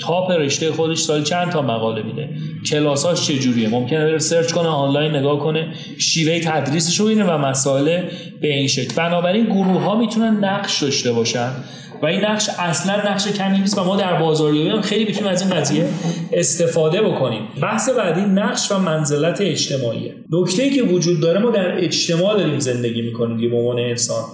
تاپ 0.00 0.30
رشته 0.30 0.72
خودش 0.72 0.98
سال 0.98 1.22
چند 1.22 1.50
تا 1.50 1.62
مقاله 1.62 2.02
میده. 2.02 2.30
کلاساش 2.70 3.26
چجوریه؟ 3.26 3.68
ممکنه 3.68 4.04
بره 4.04 4.18
search 4.18 4.52
کنه 4.52 4.68
آنلاین 4.68 5.16
نگاه 5.16 5.38
کنه 5.38 5.72
شیوه 5.98 6.40
تدریسش 6.40 7.00
رو 7.00 7.06
اینه 7.06 7.24
و 7.24 7.38
مسائل 7.38 8.02
به 8.42 8.48
این 8.54 8.68
شکل. 8.68 8.94
بنابراین 8.96 9.44
گروه 9.44 9.82
ها 9.82 9.94
می‌تونن 9.94 10.44
نقش 10.44 10.82
داشته 10.82 11.12
باشن. 11.12 11.50
و 12.02 12.06
این 12.06 12.24
نقش 12.24 12.48
اصلا 12.58 12.96
نقش 13.10 13.28
کمی 13.28 13.58
نیست 13.58 13.78
و 13.78 13.84
ما 13.84 13.96
در 13.96 14.20
بازاریابی 14.20 14.70
هم 14.70 14.80
خیلی 14.80 15.04
می‌تونیم 15.04 15.30
از 15.30 15.42
این 15.42 15.50
قضیه 15.50 15.88
استفاده 16.32 17.02
بکنیم. 17.02 17.40
بحث 17.62 17.88
بعدی 17.88 18.20
نقش 18.20 18.72
و 18.72 18.78
منزلت 18.78 19.40
اجتماعیه. 19.40 20.14
نکته 20.32 20.70
که 20.70 20.82
وجود 20.82 21.20
داره 21.20 21.40
ما 21.40 21.50
در 21.50 21.84
اجتماع 21.84 22.36
داریم 22.38 22.58
زندگی 22.58 23.02
می‌کنیم 23.02 23.50
به 23.50 23.56
عنوان 23.56 23.78
انسان. 23.78 24.24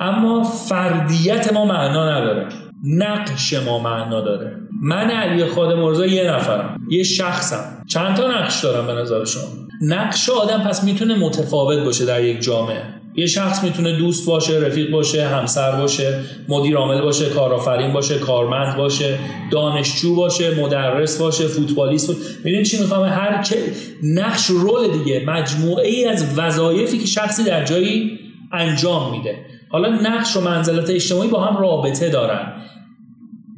اما 0.00 0.42
فردیت 0.42 1.52
ما 1.52 1.64
معنا 1.64 2.18
نداره. 2.18 2.48
نقش 2.84 3.54
ما 3.54 3.78
معنا 3.78 4.20
داره. 4.20 4.56
من 4.82 5.10
علی 5.10 5.44
خادم 5.44 5.78
مرزا 5.78 6.06
یه 6.06 6.30
نفرم 6.30 6.80
یه 6.90 7.02
شخصم. 7.02 7.84
چند 7.86 8.16
تا 8.16 8.30
نقش 8.30 8.64
دارم 8.64 8.86
به 8.86 8.92
نظر 8.92 9.24
شما؟ 9.24 9.42
نقش 9.82 10.30
آدم 10.30 10.62
پس 10.62 10.84
می‌تونه 10.84 11.18
متفاوت 11.18 11.78
باشه 11.78 12.04
در 12.04 12.24
یک 12.24 12.40
جامعه. 12.40 13.01
یه 13.14 13.26
شخص 13.26 13.64
می‌تونه 13.64 13.96
دوست 13.96 14.26
باشه 14.26 14.52
رفیق 14.58 14.90
باشه 14.90 15.26
همسر 15.26 15.72
باشه 15.72 16.20
مدیر 16.48 16.76
عامل 16.76 17.00
باشه 17.00 17.28
کارآفرین 17.28 17.92
باشه 17.92 18.18
کارمند 18.18 18.76
باشه 18.76 19.18
دانشجو 19.50 20.14
باشه 20.14 20.60
مدرس 20.60 21.20
باشه 21.20 21.46
فوتبالیست 21.46 22.08
باشه. 22.08 22.20
می‌دونید 22.44 22.66
چی 22.66 22.78
می‌خوام؟ 22.78 23.08
هر 23.08 23.42
که 23.42 23.56
نقش 24.02 24.46
رول 24.46 24.88
دیگه 24.88 25.24
مجموعه 25.26 25.88
ای 25.88 26.04
از 26.04 26.38
وظایفی 26.38 26.98
که 26.98 27.06
شخصی 27.06 27.44
در 27.44 27.64
جایی 27.64 28.18
انجام 28.52 29.10
میده. 29.10 29.36
حالا 29.68 29.88
نقش 29.88 30.36
و 30.36 30.40
منزلت 30.40 30.90
اجتماعی 30.90 31.28
با 31.28 31.40
هم 31.40 31.56
رابطه 31.56 32.08
دارن. 32.08 32.52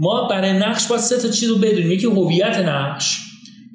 ما 0.00 0.28
برای 0.28 0.52
نقش 0.52 0.87
باید 0.87 1.00
سه 1.00 1.18
تا 1.18 1.28
چیز 1.28 1.50
رو 1.50 1.56
بدونیم. 1.56 1.92
یکی 1.92 2.06
هویت 2.06 2.58
نقش 2.58 3.18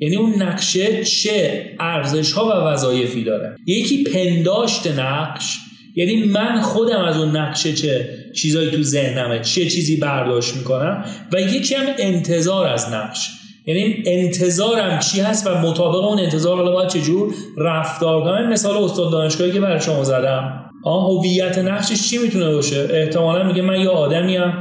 یعنی 0.02 0.16
اون 0.16 0.42
نقشه 0.42 1.04
چه 1.04 1.66
ارزش 1.80 2.32
ها 2.32 2.46
و 2.46 2.50
وظایفی 2.50 3.24
داره. 3.24 3.56
یکی 3.66 4.04
پنداشت 4.04 4.88
نقش 4.88 5.58
یعنی 5.96 6.24
من 6.24 6.62
خودم 6.62 7.00
از 7.00 7.18
اون 7.18 7.38
نقشه 7.38 7.74
چه 7.74 8.10
چیزایی 8.36 8.72
تو 8.72 8.84
ذهنمه 8.84 9.40
چه 9.40 9.70
چیزی 9.70 9.96
برداشت 9.96 10.56
می‌کنم 10.56 11.06
و 11.34 11.42
یکی 11.42 11.76
هم 11.76 11.86
انتظار 12.00 12.68
از 12.68 12.94
نقش. 12.94 13.30
یعنی 13.66 14.04
انتظارم 14.06 15.00
چی 15.00 15.22
هست 15.22 15.48
و 15.48 15.56
مطابق 15.56 15.96
اون 15.96 16.20
انتظار 16.20 16.58
حالا 16.58 16.72
باید 16.72 16.90
چجور 16.90 17.34
رفتار 17.58 18.24
کنم. 18.24 18.50
مثال 18.50 18.84
استاد 18.84 19.12
دانشگاهی 19.12 19.52
که 19.52 19.60
برای 19.60 19.82
شما 19.82 20.04
زدم. 20.04 20.66
آه 20.84 21.04
هویت 21.04 21.58
نقشش 21.58 22.10
چی 22.10 22.18
می‌تونه 22.18 22.54
باشه؟ 22.54 22.88
احتمالا 22.92 23.44
میگه 23.44 23.62
من 23.62 23.82
یه 23.82 23.90
آدمیم 23.90 24.54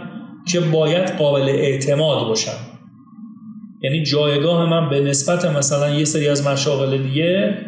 که 0.53 0.61
باید 0.61 1.17
قابل 1.17 1.49
اعتماد 1.49 2.29
باشم. 2.29 2.59
یعنی 3.83 4.03
جایگاه 4.03 4.71
من 4.71 4.91
به 4.91 5.01
نسبت 5.01 5.45
مثلا 5.45 5.91
یه 5.91 6.05
سری 6.05 6.29
از 6.29 6.47
مشاغل 6.47 6.99
دیگه 6.99 7.59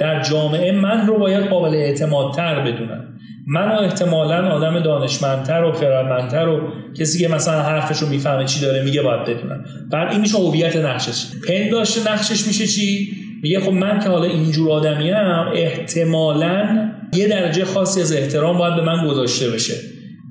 در 0.00 0.22
جامعه 0.22 0.72
من 0.72 1.06
رو 1.06 1.18
باید 1.18 1.46
قابل 1.46 1.74
اعتمادتر 1.74 2.60
بدونن. 2.60 3.04
من 3.46 3.72
احتمالا 3.72 4.48
آدم 4.48 4.80
دانشمندتر 4.80 5.64
و 5.64 5.72
خردمندتر 5.72 6.48
و 6.48 6.60
کسی 6.98 7.18
که 7.18 7.28
مثلا 7.28 7.62
حرفش 7.62 7.98
رو 7.98 8.08
می‌فهمه 8.08 8.44
چی 8.44 8.60
داره 8.60 8.84
میگه 8.84 9.02
باید 9.02 9.24
بدونن. 9.24 9.64
بعد 9.92 10.12
این 10.12 10.20
میشه 10.20 10.38
هویت 10.38 10.76
نقشش 10.76 11.24
پنداشت 11.48 12.08
نقشش 12.08 12.46
میشه 12.46 12.66
چی؟ 12.66 13.08
میگه 13.42 13.60
خب 13.60 13.72
من 13.72 14.00
که 14.00 14.08
حالا 14.08 14.24
اینجور 14.24 14.70
آدمیم 14.70 15.14
احتمالا 15.54 16.90
یه 17.14 17.28
درجه 17.28 17.64
خاصی 17.64 18.00
از 18.00 18.12
احترام 18.12 18.58
باید 18.58 18.76
به 18.76 18.82
من 18.82 19.08
گذاشته 19.08 19.50
بشه. 19.50 19.74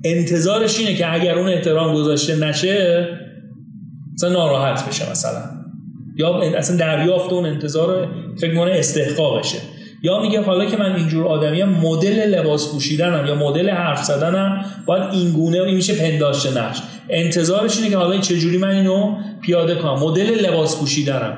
انتظارش 0.05 0.79
اینه 0.79 0.95
که 0.95 1.13
اگر 1.13 1.35
اون 1.35 1.49
احترام 1.49 1.95
گذاشته 1.95 2.35
نشه 2.35 3.07
مثلا 4.13 4.29
ناراحت 4.29 4.89
بشه 4.89 5.11
مثلا. 5.11 5.41
یا 6.17 6.41
اصلا 6.41 6.77
دریافت 6.77 7.33
اون 7.33 7.45
انتظار 7.45 8.07
فکر 8.41 8.55
کنه 8.55 8.71
استحقاقشه. 8.71 9.57
یا 10.03 10.21
میگه 10.21 10.41
حالا 10.41 10.65
که 10.65 10.77
من 10.77 10.95
اینجور 10.95 11.27
آدمی 11.27 11.63
مدل 11.63 12.35
لباس 12.35 12.71
پوشیدنم 12.71 13.25
یا 13.25 13.35
مدل 13.35 13.69
حرف 13.69 14.03
زدنم 14.03 14.65
باید 14.85 15.03
این 15.11 15.31
گونه 15.31 15.61
این 15.61 15.75
میشه 15.75 15.95
پنداشت 15.95 16.57
نقش. 16.57 16.81
انتظارش 17.09 17.77
اینه 17.77 17.89
که 17.89 17.97
حالا 17.97 18.17
چجوری 18.17 18.57
من 18.57 18.69
اینو 18.69 19.15
پیاده 19.41 19.75
کنم. 19.75 19.99
مدل 19.99 20.45
لباس 20.45 20.79
پوشیدنم. 20.79 21.37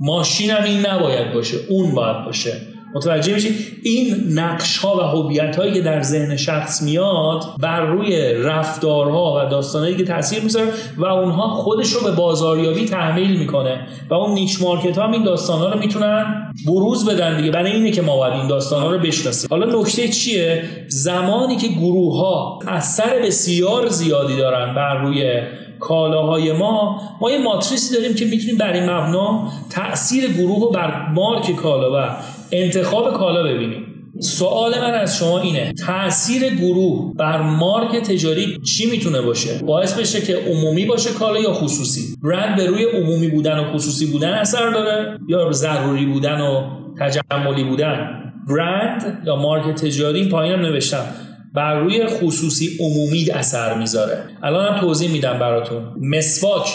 ماشینم 0.00 0.62
این 0.64 0.86
نباید 0.86 1.32
باشه 1.32 1.56
اون 1.68 1.94
باید 1.94 2.24
باشه. 2.24 2.52
متوجه 2.96 3.34
میشید 3.34 3.56
این 3.82 4.38
نقش 4.38 4.78
ها 4.78 4.96
و 4.96 5.00
هویت 5.00 5.56
هایی 5.56 5.72
که 5.72 5.80
در 5.80 6.02
ذهن 6.02 6.36
شخص 6.36 6.82
میاد 6.82 7.44
بر 7.60 7.80
روی 7.80 8.32
رفتارها 8.34 9.34
و 9.36 9.50
داستانهایی 9.50 9.96
که 9.96 10.04
تاثیر 10.04 10.42
می‌ذاره 10.42 10.68
و 10.96 11.04
اونها 11.04 11.48
خودش 11.48 11.88
رو 11.88 12.00
به 12.00 12.10
بازاریابی 12.10 12.84
تحمیل 12.84 13.38
می‌کنه 13.38 13.86
و 14.10 14.14
اون 14.14 14.34
نیچ 14.34 14.62
مارکت 14.62 14.98
ها 14.98 15.12
این 15.12 15.24
داستان 15.24 15.58
ها 15.58 15.68
رو 15.68 15.78
می‌تونن 15.78 16.52
بروز 16.66 17.08
بدن 17.08 17.36
دیگه. 17.36 17.50
برای 17.50 17.72
اینه 17.72 17.90
که 17.90 18.02
ما 18.02 18.16
باید 18.16 18.32
این 18.32 18.48
داستان 18.48 18.82
ها 18.82 18.90
رو 18.90 18.98
بشناسیم. 18.98 19.48
حالا 19.50 19.80
نکته 19.80 20.08
چیه؟ 20.08 20.64
زمانی 20.88 21.56
که 21.56 21.68
گروه 21.68 22.18
ها 22.18 22.58
اثر 22.68 23.22
بسیار 23.26 23.88
زیادی 23.88 24.36
دارن 24.36 24.74
بر 24.74 25.02
روی 25.02 25.40
کالاهای 25.80 26.52
ما 26.52 27.00
ما 27.20 27.30
یه 27.30 27.38
ماتریسی 27.38 27.94
داریم 27.94 28.14
که 28.14 28.24
می‌تونیم 28.24 28.58
بر 28.58 28.72
این 28.72 28.90
مبنا 28.90 29.48
تاثیر 29.70 30.32
گروه 30.32 30.60
رو 30.60 30.70
بر 30.70 31.08
مارک 31.14 31.56
کالا 31.56 31.92
و 31.92 32.16
انتخاب 32.52 33.12
کالا 33.12 33.42
ببینیم. 33.42 33.82
سوال 34.20 34.80
من 34.80 34.94
از 34.94 35.16
شما 35.18 35.40
اینه 35.40 35.72
تاثیر 35.86 36.54
گروه 36.54 37.14
بر 37.14 37.42
مارک 37.42 37.96
تجاری 37.96 38.58
چی 38.58 38.90
می‌تونه 38.90 39.20
باشه؟ 39.20 39.58
باعث 39.66 39.98
بشه 39.98 40.20
که 40.20 40.36
عمومی 40.36 40.84
باشه 40.84 41.10
کالا 41.10 41.40
یا 41.40 41.52
خصوصی؟ 41.52 42.16
برند 42.22 42.56
به 42.56 42.66
روی 42.66 42.84
عمومی 42.84 43.28
بودن 43.28 43.58
و 43.58 43.72
خصوصی 43.72 44.06
بودن 44.06 44.34
اثر 44.34 44.70
داره 44.70 45.18
یا 45.28 45.52
ضروری 45.52 46.06
بودن 46.06 46.40
و 46.40 46.62
تجملی 47.00 47.64
بودن؟ 47.64 48.22
برند 48.48 49.22
یا 49.26 49.36
مارک 49.36 49.74
تجاری 49.74 50.28
پایینم 50.28 50.60
نوشتم. 50.60 51.06
بر 51.54 51.80
روی 51.80 52.06
خصوصی 52.06 52.68
عمومی 52.80 53.30
اثر 53.30 53.78
می‌ذاره. 53.78 54.18
الان 54.42 54.74
هم 54.74 54.80
توضیح 54.80 55.10
میدم 55.10 55.38
براتون. 55.38 55.82
مسواک 56.00 56.68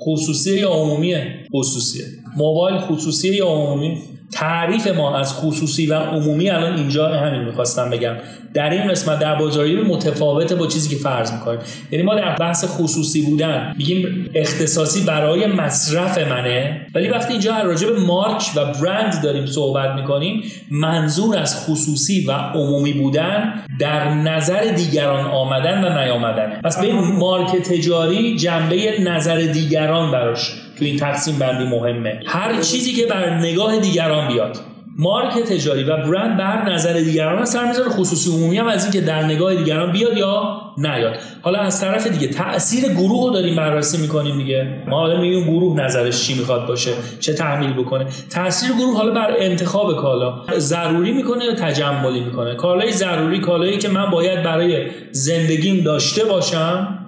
خصوصی 0.00 0.58
یا 0.58 0.68
عمومیه؟ 0.68 1.39
خصوصیه. 1.54 2.04
موبایل 2.36 2.78
خصوصی 2.78 3.34
یا 3.34 3.46
عمومی؟ 3.46 3.98
تعریف 4.32 4.86
ما 4.86 5.18
از 5.18 5.34
خصوصی 5.34 5.86
و 5.86 5.94
عمومی 5.94 6.50
الان 6.50 6.76
اینجا 6.76 7.08
همین 7.08 7.44
می‌خواستم 7.44 7.90
بگم. 7.90 8.16
در 8.54 8.70
این 8.70 8.88
قسمت 8.88 9.18
در 9.18 9.34
بازاریابی 9.34 9.88
متفاوته 9.88 10.54
با 10.54 10.66
چیزی 10.66 10.96
که 10.96 10.96
فرض 10.96 11.32
می‌کنیم. 11.32 11.60
یعنی 11.90 12.04
ما 12.04 12.14
در 12.14 12.36
بحث 12.36 12.64
خصوصی 12.68 13.22
بودن 13.22 13.74
میگیم 13.78 14.30
اختصاصی 14.34 15.04
برای 15.04 15.46
مصرف 15.46 16.18
منه 16.18 16.86
ولی 16.94 17.08
وقتی 17.08 17.32
اینجا 17.32 17.58
راجع 17.58 17.88
به 17.88 17.98
مارک 17.98 18.42
و 18.56 18.64
برند 18.64 19.22
داریم 19.22 19.46
صحبت 19.46 19.94
می‌کنیم 19.96 20.42
منظور 20.70 21.38
از 21.38 21.66
خصوصی 21.66 22.26
و 22.26 22.32
عمومی 22.32 22.92
بودن 22.92 23.54
در 23.78 24.14
نظر 24.14 24.64
دیگران 24.64 25.26
آمدن 25.26 25.84
و 25.84 26.02
نیامدنه. 26.02 26.60
پس 26.64 26.80
به 26.80 26.92
مارک 26.92 27.56
تجاری 27.56 28.36
جنبه 28.36 29.00
نظر 29.00 29.36
دیگران 29.36 30.10
براش 30.10 30.52
تو 30.80 30.86
این 30.86 30.96
تقسیم 30.96 31.38
بندی 31.38 31.64
مهمه. 31.64 32.20
هر 32.26 32.60
چیزی 32.60 32.92
که 32.92 33.06
بر 33.06 33.38
نگاه 33.38 33.80
دیگران 33.80 34.28
بیاد. 34.28 34.56
مارک 34.98 35.32
تجاری 35.34 35.84
و 35.84 35.96
برند 35.96 36.36
بر 36.36 36.72
نظر 36.72 36.92
دیگران 36.92 37.44
سر 37.44 37.68
می‌ذاره 37.68 37.90
خصوصی 37.90 38.30
عمومی 38.30 38.58
هم 38.58 38.66
از 38.66 38.84
اینکه 38.84 39.00
در 39.00 39.22
نگاه 39.22 39.54
دیگران 39.54 39.92
بیاد 39.92 40.16
یا 40.16 40.60
نیاد. 40.78 41.16
حالا 41.42 41.58
از 41.58 41.80
طرف 41.80 42.06
دیگه 42.06 42.28
تاثیر 42.28 42.92
گروه 42.92 43.26
رو 43.26 43.30
داریم 43.30 43.56
بررسی 43.56 43.98
می‌کنیم 43.98 44.38
دیگه. 44.38 44.82
ما 44.88 44.98
حالا 44.98 45.20
میگیم 45.20 45.44
گروه 45.44 45.80
نظرش 45.80 46.26
چی 46.26 46.34
می‌خواد 46.34 46.66
باشه 46.66 46.90
چه 47.20 47.34
تحمیل 47.34 47.72
بکنه. 47.72 48.06
تاثیر 48.30 48.72
گروه 48.72 48.96
حالا 48.96 49.12
بر 49.12 49.34
انتخاب 49.38 49.96
کالا. 49.96 50.34
ضروری 50.58 51.12
می‌کنه 51.12 51.44
یا 51.44 51.54
تجملی 51.54 52.20
می‌کنه؟ 52.20 52.54
کالای 52.54 52.92
ضروری 52.92 53.40
کالایی 53.40 53.78
که 53.78 53.88
من 53.88 54.10
باید 54.10 54.42
برای 54.42 54.86
زندگیم 55.12 55.80
داشته 55.84 56.24
باشم 56.24 56.99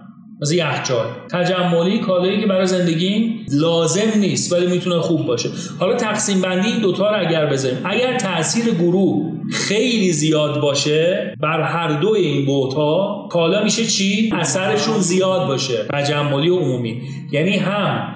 مثل 0.43 0.55
یخچال. 0.55 1.07
تجملی 1.33 1.99
کالایی 1.99 2.41
که 2.41 2.47
برای 2.47 2.67
زندگی 2.67 3.41
لازم 3.53 4.19
نیست 4.21 4.53
ولی 4.53 4.67
می‌تونه 4.67 5.01
خوب 5.01 5.27
باشه. 5.27 5.49
حالا 5.81 5.97
تقسیم 5.97 6.41
بندی 6.41 6.69
این 6.69 6.81
دوتا 6.81 7.11
رو 7.11 7.29
اگر 7.29 7.47
بذاریم. 7.47 7.79
اگر 7.85 8.19
تاثیر 8.19 8.75
گروه 8.75 9.33
خیلی 9.53 10.13
زیاد 10.13 10.61
باشه 10.61 11.35
بر 11.41 11.61
هر 11.61 12.01
دو 12.01 12.09
این 12.09 12.47
ها 12.77 13.29
کالا 13.31 13.65
میشه 13.65 13.85
چی؟ 13.85 14.33
اثرشون 14.33 14.99
زیاد 14.99 15.47
باشه. 15.47 15.87
تجملی 15.93 16.51
و 16.51 16.57
عمومی. 16.57 17.03
یعنی 17.33 17.57
هم 17.57 18.15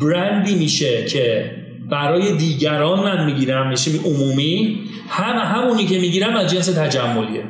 برندی 0.00 0.54
میشه 0.54 1.04
که 1.04 1.50
برای 1.90 2.36
دیگران 2.36 3.00
من 3.00 3.24
می‌گیرم 3.24 3.68
میشه 3.68 3.90
عمومی 4.04 4.80
هم 5.08 5.36
همونی 5.38 5.84
که 5.84 5.98
می‌گیرم 5.98 6.36
از 6.36 6.50
جنس 6.54 6.66
تجملیه. 6.66 7.44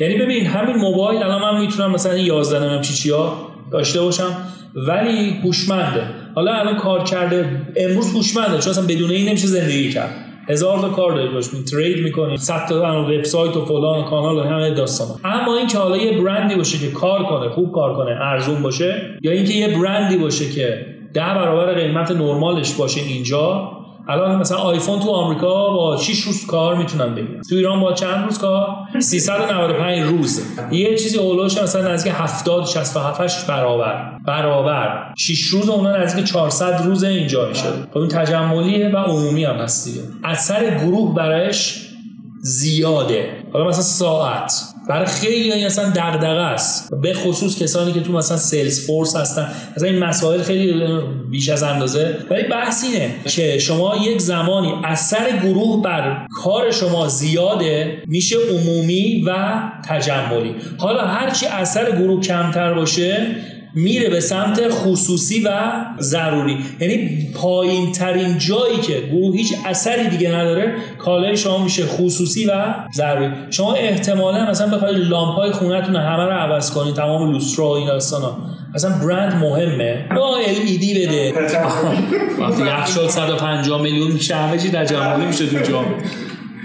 یعنی 0.00 0.14
ببین 0.14 0.46
همین 0.46 0.76
موبایل 0.76 1.22
الان 1.22 1.42
من 1.42 1.60
می‌تونم 1.60 1.90
مثلا 1.90 2.18
11 2.18 2.68
نمیم 2.68 2.80
چی 2.80 3.10
ها 3.10 3.55
داشته 3.72 4.00
باشم. 4.00 4.36
ولی 4.74 5.30
هوشمنده. 5.44 6.02
حالا 6.34 6.52
الان 6.52 6.76
کار 6.76 7.04
کرده. 7.04 7.66
امروز 7.76 8.14
هوشمنده. 8.14 8.58
چون 8.58 8.70
اصلا 8.70 8.84
بدون 8.84 9.10
این 9.10 9.28
نمیشه 9.28 9.46
زندگی 9.46 9.92
کرد. 9.92 10.26
هزار 10.48 10.78
تا 10.78 10.88
کار 10.88 11.12
دارید 11.12 11.32
باش 11.32 11.46
ترید 11.70 12.04
می‌کنید. 12.04 12.38
صد 12.38 12.66
تا 12.68 13.02
وبسایت 13.02 13.56
و 13.56 13.64
فلان 13.64 14.04
کانال 14.04 14.36
و 14.36 14.42
همه 14.42 14.74
داستان. 14.74 15.08
اما 15.24 15.56
اینکه 15.56 15.78
حالا 15.78 15.96
یه 15.96 16.22
برندی 16.22 16.54
باشه 16.54 16.78
که 16.78 16.90
کار 16.90 17.24
کنه 17.24 17.48
خوب 17.48 17.72
کار 17.72 17.94
کنه 17.94 18.10
ارزون 18.20 18.62
باشه 18.62 19.18
یا 19.22 19.32
اینکه 19.32 19.52
یه 19.52 19.78
برندی 19.78 20.16
باشه 20.16 20.50
که 20.50 20.86
ده 21.14 21.20
برابر 21.20 21.74
قیمت 21.74 22.10
نرمالش 22.10 22.74
باشه 22.74 23.00
اینجا 23.00 23.72
الان 24.08 24.36
مثلا 24.36 24.58
آیفون 24.58 25.00
تو 25.00 25.10
آمریکا 25.10 25.70
با 25.70 25.96
6 25.96 26.20
روز 26.20 26.46
کار 26.46 26.76
می‌تونن 26.76 27.14
بگیرن. 27.14 27.42
تو 27.42 27.54
ایران 27.54 27.80
با 27.80 27.92
چند 27.92 28.24
روز 28.24 28.38
کار؟ 28.38 28.68
395 28.98 30.02
روز. 30.02 30.42
یه 30.70 30.96
چیزی 30.98 31.18
اولوش 31.18 31.58
مثلا 31.58 31.92
نزدیک 31.92 32.12
70 32.16 32.66
67 32.66 33.46
برابر. 33.46 34.18
برابر. 34.26 35.14
6 35.18 35.40
روز 35.40 35.68
اونها 35.68 35.96
نزدیک 35.96 36.24
400 36.24 36.82
روز 36.84 37.04
اینجا 37.04 37.48
میشه. 37.48 37.68
خب 37.90 37.98
این 37.98 38.08
تجملیه 38.08 38.88
و 38.88 38.96
عمومی 38.96 39.44
هم 39.44 39.56
هست 39.56 39.88
دیگه. 39.88 40.00
اثر 40.24 40.78
گروه 40.78 41.14
برایش 41.14 41.86
زیاده. 42.42 43.30
حالا 43.52 43.68
مثلا 43.68 43.82
ساعت. 43.82 44.65
برای 44.88 45.06
خیلی 45.06 45.52
این 45.52 45.66
اصلا 45.66 45.90
دغدغه 45.90 46.26
است. 46.26 46.94
به 47.02 47.14
خصوص 47.14 47.62
کسانی 47.62 47.92
که 47.92 48.00
تو 48.00 48.12
مثلا 48.12 48.36
سلز 48.36 48.86
فورس 48.86 49.16
هستن. 49.16 49.48
مثلا 49.76 49.88
این 49.88 49.98
مسائل 49.98 50.42
خیلی 50.42 50.84
بیش 51.30 51.48
از 51.48 51.62
اندازه. 51.62 52.16
ولی 52.30 52.42
بحث 52.42 52.84
اینه 52.84 53.14
که 53.24 53.58
شما 53.58 53.96
یک 53.96 54.20
زمانی 54.20 54.72
اثر 54.84 55.38
گروه 55.42 55.82
بر 55.82 56.26
کار 56.42 56.70
شما 56.70 57.08
زیاده 57.08 58.02
میشه 58.06 58.36
عمومی 58.50 59.24
و 59.26 59.34
تجملی. 59.88 60.54
حالا 60.78 61.00
هرچی 61.00 61.46
اثر 61.46 61.90
گروه 61.90 62.20
کمتر 62.20 62.74
باشه 62.74 63.26
میره 63.76 64.10
به 64.10 64.20
سمت 64.20 64.68
خصوصی 64.70 65.42
و 65.44 65.50
ضروری. 66.00 66.58
یعنی 66.80 67.28
پایین 67.34 67.92
ترین 67.92 68.38
جایی 68.38 68.76
که 68.76 69.00
گروه 69.12 69.36
هیچ 69.36 69.54
اثری 69.66 70.08
دیگه 70.08 70.30
نداره 70.34 70.74
کالای 70.98 71.36
شما 71.36 71.64
میشه 71.64 71.86
خصوصی 71.86 72.46
و 72.46 72.74
ضروری. 72.94 73.30
شما 73.50 73.74
احتمالا 73.74 74.50
مثلا 74.50 74.76
بخواید 74.76 74.96
لامپ 74.96 75.34
های 75.34 75.50
خونتون 75.50 75.96
همه 75.96 76.22
رو 76.24 76.30
عوض 76.30 76.70
کنید 76.70 76.94
تمام 76.94 77.32
لوسترا 77.32 77.68
و 77.68 77.72
این 77.72 77.86
داستانا 77.86 78.36
مثلا 78.74 78.90
برند 78.90 79.34
مهمه. 79.44 80.06
با 80.16 80.36
ال 80.36 80.54
دی 80.78 81.06
بده. 81.06 81.32
وقتی 82.38 82.62
یخ 82.62 82.86
شد 82.86 83.08
150 83.08 83.82
میلیون 83.82 84.12
میشه 84.12 84.36
همه 84.36 84.58
چی 84.58 84.70
تجملی 84.70 85.26
میشه 85.26 85.46
تو 85.46 85.58
جامعه. 85.58 85.94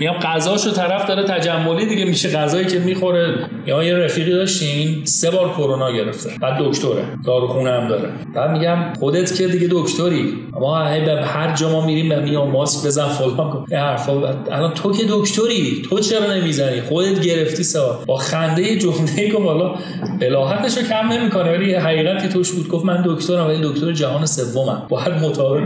میگم 0.02 0.14
غذاشو 0.14 0.72
طرف 0.72 1.08
داره 1.08 1.24
تجملی 1.24 1.86
دیگه 1.86 2.06
میشه 2.06 2.30
غذایی 2.30 2.66
که 2.66 2.80
می‌خوره. 2.80 3.36
یا 3.66 3.84
یه 3.84 3.96
رفیقی 3.96 4.32
داشتیم 4.32 5.02
سه 5.06 5.32
بار 5.32 5.50
کرونا 5.50 5.92
گرفته. 5.92 6.30
بعد 6.42 6.60
دکتره. 6.60 7.04
داروخونه 7.26 7.72
هم 7.72 7.88
داره. 7.88 8.10
بعد 8.36 8.52
میگم 8.52 8.94
خودت 9.00 9.36
که 9.36 9.48
دیگه 9.48 9.68
دکتری. 9.72 10.34
ما 10.60 10.84
هر 11.24 11.56
جا 11.56 11.70
ما 11.70 11.86
میریم 11.86 12.10
به 12.10 12.20
میام 12.20 12.52
ماسک 12.52 12.88
بزن 12.88 13.08
فلان 13.08 13.52
کن. 13.52 13.66
حرفا 13.72 14.14
الان 14.52 14.74
تو 14.74 14.92
که 14.92 15.04
دکتری. 15.10 15.82
تو 15.90 16.00
چرا 16.00 16.34
نمی‌زنی؟ 16.34 16.82
خودت 16.82 17.22
گرفتی 17.22 17.64
سوا 17.64 18.00
با 18.06 18.18
خنده 18.18 18.78
جمله 18.78 19.30
که 19.32 19.38
بالا 19.38 19.76
الهاتش 20.22 20.78
رو 20.78 20.84
کم 20.84 21.12
نمی‌کنه. 21.12 21.52
ولی 21.52 21.74
حقیقتی 21.74 22.28
توش 22.28 22.52
بود. 22.52 22.68
گفت 22.68 22.86
من 22.86 23.04
دکترم 23.06 23.48
ولی 23.48 23.60
دکتر 23.64 23.92
جهان 23.92 24.26
سومم. 24.26 24.84
باید 24.90 25.14
مطابق 25.14 25.62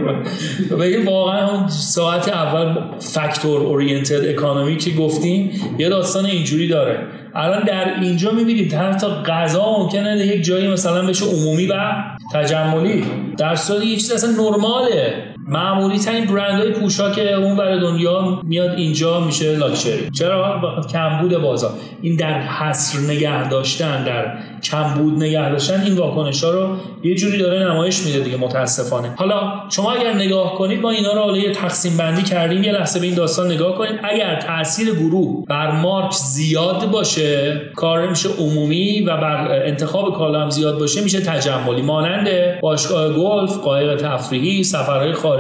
بگیم 0.80 1.08
واقعا 1.08 1.52
اون 1.52 1.68
ساعت 1.68 2.30
اول 2.30 2.76
فاکتور 3.00 3.62
اورینتد 3.62 4.25
اکانومی 4.26 4.78
که 4.78 4.92
گفتیم 4.92 5.52
یه 5.80 5.90
داستان 5.90 6.26
اینجوری 6.26 6.68
داره. 6.68 7.00
الان 7.36 7.64
در 7.64 8.00
اینجا 8.02 8.32
می‌بینید 8.32 8.74
حتی 8.74 9.08
غذا 9.08 9.78
ممکنه 9.80 10.28
یک 10.28 10.44
جایی 10.44 10.68
مثلا 10.68 11.08
بشه 11.08 11.26
عمومی 11.26 11.68
و 11.68 11.94
تجملی. 12.34 13.04
در 13.38 13.56
صورتی 13.56 13.88
یه 13.88 13.96
چیز 13.96 14.12
اصلا 14.12 14.32
نرماله. 14.32 15.35
معمولی 15.48 16.00
ترین 16.00 16.26
برند 16.26 16.62
های 16.62 16.72
پوشاک 16.72 17.20
اون 17.20 17.56
بر 17.56 17.76
دنیا 17.76 18.40
میاد 18.44 18.70
اینجا 18.70 19.20
میشه 19.20 19.56
لاکچری. 19.56 20.10
چرا؟ 20.12 20.62
کمبود 20.92 21.38
بازار. 21.38 21.72
این 22.02 22.16
در 22.16 22.42
حصر 22.42 23.00
نگه 23.00 23.50
داشتن 23.50 24.04
در 24.04 24.38
کمبود 24.64 25.18
نگه 25.18 25.50
داشتن 25.50 25.82
این 25.82 25.98
واکنش 25.98 26.44
ها 26.44 26.52
رو 26.52 26.76
یه 27.04 27.16
جوری 27.16 27.38
داره 27.38 27.72
نمایش 27.72 28.06
میده 28.06 28.20
دیگه 28.20 28.38
متاسفانه. 28.38 29.14
حالا 29.16 29.54
شما 29.70 29.92
اگر 29.92 30.14
نگاه 30.14 30.56
کنید 30.56 30.82
ما 30.82 30.90
اینا 30.90 31.14
رو 31.14 31.22
حالا 31.22 31.38
یه 31.38 31.52
تقسیم 31.52 31.98
بندی 31.98 32.24
کردیم 32.24 32.64
یه 32.64 32.72
لحظه 32.72 33.00
به 33.00 33.06
این 33.06 33.16
داستان 33.16 33.52
نگاه 33.52 33.76
کنید. 33.76 34.00
اگر 34.04 34.40
تاثیر 34.40 34.96
گروه 34.96 35.46
بر 35.48 35.72
مارک 35.72 36.12
زیاد 36.12 36.92
باشه 36.92 37.62
کار 37.76 38.10
میشه 38.10 38.30
عمومی 38.40 39.02
و 39.02 39.18
بر 39.18 39.66
انتخاب 39.66 40.18
کالا 40.18 40.42
هم 40.42 40.50
زیاد 40.50 40.80
باشه 40.80 41.02
میشه 41.02 41.22
تجملی 41.22 41.82
مانند 41.82 42.28
باشگاه 42.62 43.14
گلف 43.14 43.58
قایق 43.58 43.96
تفریحی 43.96 44.64
سفرهای 44.64 45.14
خارجی 45.14 45.35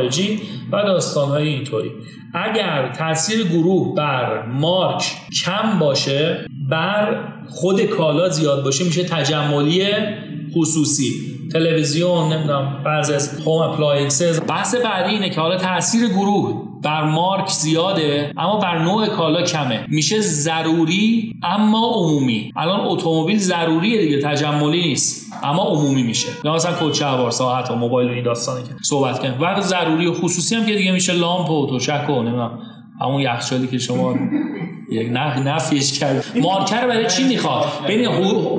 و 0.71 0.83
داستانهای 0.83 1.47
اینطوری. 1.47 1.91
اگر 2.33 2.91
تاثیر 2.97 3.43
گروه 3.47 3.95
بر 3.95 4.45
مارک 4.45 5.03
کم 5.45 5.79
باشه 5.79 6.45
بر 6.69 7.27
خود 7.49 7.81
کالا 7.81 8.29
زیاد 8.29 8.63
باشه 8.63 8.83
میشه 8.83 9.03
تجملی 9.03 9.85
خصوصی. 10.55 11.34
تلویزیون 11.55 12.33
نمی‌دونم 12.33 12.81
بعضی 12.85 13.13
از 13.13 13.41
home 13.41 13.61
appliances 13.61 14.41
بحث 14.47 14.75
بعدی 14.75 15.11
اینه 15.11 15.29
که 15.29 15.41
حالا 15.41 15.57
تاثیر 15.57 16.07
گروه 16.07 16.61
بر 16.81 17.03
مارک 17.03 17.49
زیاده 17.49 18.33
اما 18.37 18.59
بر 18.59 18.79
نوع 18.79 19.07
کالا 19.07 19.41
کمه. 19.41 19.85
میشه 19.87 20.21
ضروری 20.21 21.33
اما 21.43 21.91
عمومی. 21.93 22.51
الان 22.55 22.79
اتومبیل 22.79 23.37
ضروریه 23.37 24.01
دیگه 24.01 24.21
تجملی 24.21 24.81
نیست 24.81 25.33
اما 25.43 25.63
عمومی 25.63 26.03
میشه. 26.03 26.27
یا 26.43 26.53
مثلا 26.53 26.89
کت 26.89 27.29
ساعت 27.29 27.71
و 27.71 27.75
موبایل 27.75 28.09
و 28.09 28.11
این 28.13 28.23
داستانی 28.23 28.63
که 28.63 28.69
صحبت 28.81 29.19
کنیم 29.19 29.33
و 29.41 29.61
ضروری 29.61 30.07
و 30.07 30.13
خصوصی 30.13 30.55
هم 30.55 30.65
که 30.65 30.75
دیگه 30.75 30.91
میشه 30.91 31.13
لامپ 31.13 31.51
و 31.51 31.67
تشک 31.67 32.09
و 32.09 32.21
نمی‌دونم 32.21 32.59
همون 33.01 33.21
یخچالی 33.21 33.67
که 33.67 33.77
شما 33.77 34.15
نفیش 35.45 35.99
کرد. 35.99 36.25
مارک 36.35 36.70
رو 36.70 36.87
برای 36.87 37.07
چی 37.07 37.23
می‌خواد؟ 37.23 37.65
ببین 37.87 38.05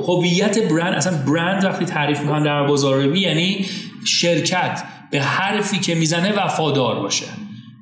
هویت 0.07 0.59
برند 0.59 0.93
اصلا 0.93 1.17
برند 1.27 1.63
وقتی 1.63 1.85
تعریف 1.85 2.19
می‌کنن 2.19 2.43
در 2.43 2.63
بازار 2.63 3.15
یعنی 3.15 3.65
شرکت. 4.05 4.83
به 5.11 5.21
حرفی 5.21 5.79
که 5.79 5.95
می‌زنه 5.95 6.33
وفادار 6.33 6.99
باشه. 6.99 7.25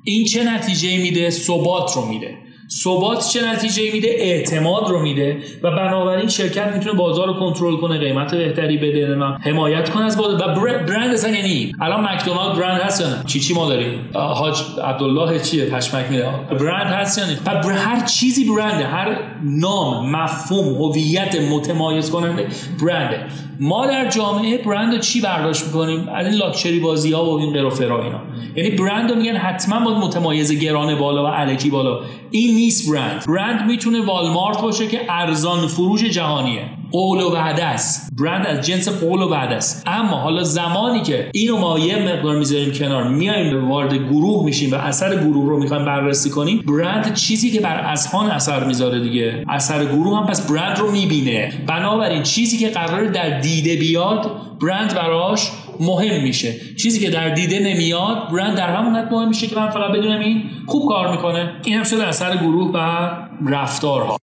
این 0.04 0.24
چه 0.24 0.44
نتیجه 0.44 0.96
میده؟ 0.96 1.30
ثبات 1.30 1.96
رو 1.96 2.06
میده. 2.06 2.34
ثبات 2.70 3.28
چه 3.28 3.52
نتیجه 3.52 3.92
میده؟ 3.92 4.08
اعتماد 4.08 4.88
رو 4.88 5.02
میده. 5.02 5.38
و 5.62 5.70
بنابراین 5.70 6.28
شرکت 6.28 6.74
می‌تونه 6.74 6.98
بازار 6.98 7.26
رو 7.26 7.34
کنترل 7.34 7.76
کنه 7.76 7.98
قیمت 7.98 8.34
بهتری 8.34 8.76
بده. 8.76 9.14
نه 9.14 9.38
حمایت 9.40 9.90
کنه 9.90 10.04
از 10.04 10.16
بازار. 10.16 10.34
و 10.34 10.54
برند 10.86 11.14
اصلا 11.14 11.30
یعنی 11.30 11.72
الان 11.80 12.04
مکدونالد 12.04 12.58
برند 12.58 12.80
هست 12.80 13.00
یا 13.00 13.06
چی 13.26 13.40
چی 13.40 13.54
ما 13.54 13.68
داریم؟ 13.68 14.10
حاج 14.14 14.56
عبدالله 14.84 15.40
چیه؟ 15.40 15.64
پشمک 15.64 16.04
میده 16.10 16.28
برند 16.50 16.86
هست 16.86 17.18
یا 17.18 17.24
نه؟ 17.24 17.74
هر 17.74 18.06
چیزی 18.06 18.44
برنده 18.44 18.86
هر 18.86 19.18
نام 19.42 20.10
مفهوم 20.10 20.82
هویت 20.82 21.40
متمایز 21.40 22.10
کننده 22.10 22.46
برنده. 22.82 23.26
ما 23.60 23.86
در 23.86 24.08
جامعه 24.08 24.58
برند 24.58 25.00
چی 25.00 25.20
برداشت 25.20 25.66
می‌کنیم؟ 25.66 26.08
از 26.08 26.26
این 26.26 26.34
لاکچری 26.34 26.80
بازی 26.80 27.12
ها 27.12 27.24
و 27.24 27.38
این 27.38 27.52
قرافرا 27.52 28.04
اینا. 28.04 28.20
یعنی 28.56 28.70
برند 28.70 29.10
رو 29.10 29.16
میگن 29.16 29.36
حتما 29.36 29.84
باید 29.84 29.96
متمایز 29.96 30.52
گرانه 30.52 30.94
بالا 30.94 31.24
و 31.24 31.26
علکی 31.26 31.70
بالا. 31.70 32.00
این 32.30 32.55
نیست 32.56 32.90
برند. 32.90 33.24
برند 33.26 33.66
می‌تونه 33.66 34.04
والمارت 34.04 34.60
باشه 34.60 34.86
که 34.86 35.00
ارزان 35.08 35.66
فروش 35.66 36.04
جهانیه. 36.04 36.62
قول 36.92 37.20
و 37.20 37.34
وعده 37.34 37.64
است. 37.64 38.10
برند 38.20 38.46
از 38.46 38.66
جنس 38.66 38.88
قول 38.88 39.22
و 39.22 39.30
وعده 39.30 39.54
است. 39.54 39.82
اما 39.86 40.16
حالا 40.16 40.42
زمانی 40.42 41.02
که 41.02 41.30
اینو 41.34 41.56
ما 41.56 41.78
یه 41.78 41.96
مقدار 41.96 42.36
می‌ذاریم 42.36 42.72
کنار 42.72 43.08
میایم 43.08 43.50
به 43.50 43.60
وارد 43.60 43.94
گروه 43.94 44.44
میشیم 44.44 44.72
و 44.72 44.74
اثر 44.74 45.16
گروه 45.16 45.48
رو 45.48 45.58
می‌خوایم 45.58 45.84
بررسی 45.84 46.30
کنیم 46.30 46.58
برند 46.58 47.14
چیزی 47.14 47.50
که 47.50 47.60
بر 47.60 47.92
اذهان 47.92 48.30
اثر 48.30 48.64
می‌ذاره 48.64 49.00
دیگه. 49.00 49.44
اثر 49.48 49.84
گروه 49.84 50.18
هم 50.18 50.26
پس 50.26 50.50
برند 50.50 50.78
رو 50.78 50.90
می‌بینه. 50.90 51.52
بنابراین 51.66 52.22
چیزی 52.22 52.58
که 52.58 52.68
قرار 52.68 53.04
در 53.04 53.40
دیده 53.40 53.76
بیاد 53.76 54.30
برند 54.60 54.94
براش 54.94 55.50
مهم 55.80 56.22
میشه. 56.22 56.54
چیزی 56.76 57.00
که 57.00 57.10
در 57.10 57.28
دیده 57.28 57.58
نمیاد 57.58 58.28
برند 58.32 58.56
در 58.56 58.76
همون 58.76 58.96
حد 58.96 59.12
مهم 59.12 59.28
میشه 59.28 59.46
که 59.46 59.56
من 59.56 59.70
فقط 59.70 59.92
بدونم 59.92 60.20
این 60.20 60.42
خوب 60.66 60.88
کار 60.88 61.10
می‌کنه. 61.10 61.52
این 61.64 61.74
هم 61.76 61.84
شده 61.84 62.06
اثر 62.06 62.36
گروه 62.36 62.70
و 62.74 63.10
رفتارها. 63.50 64.14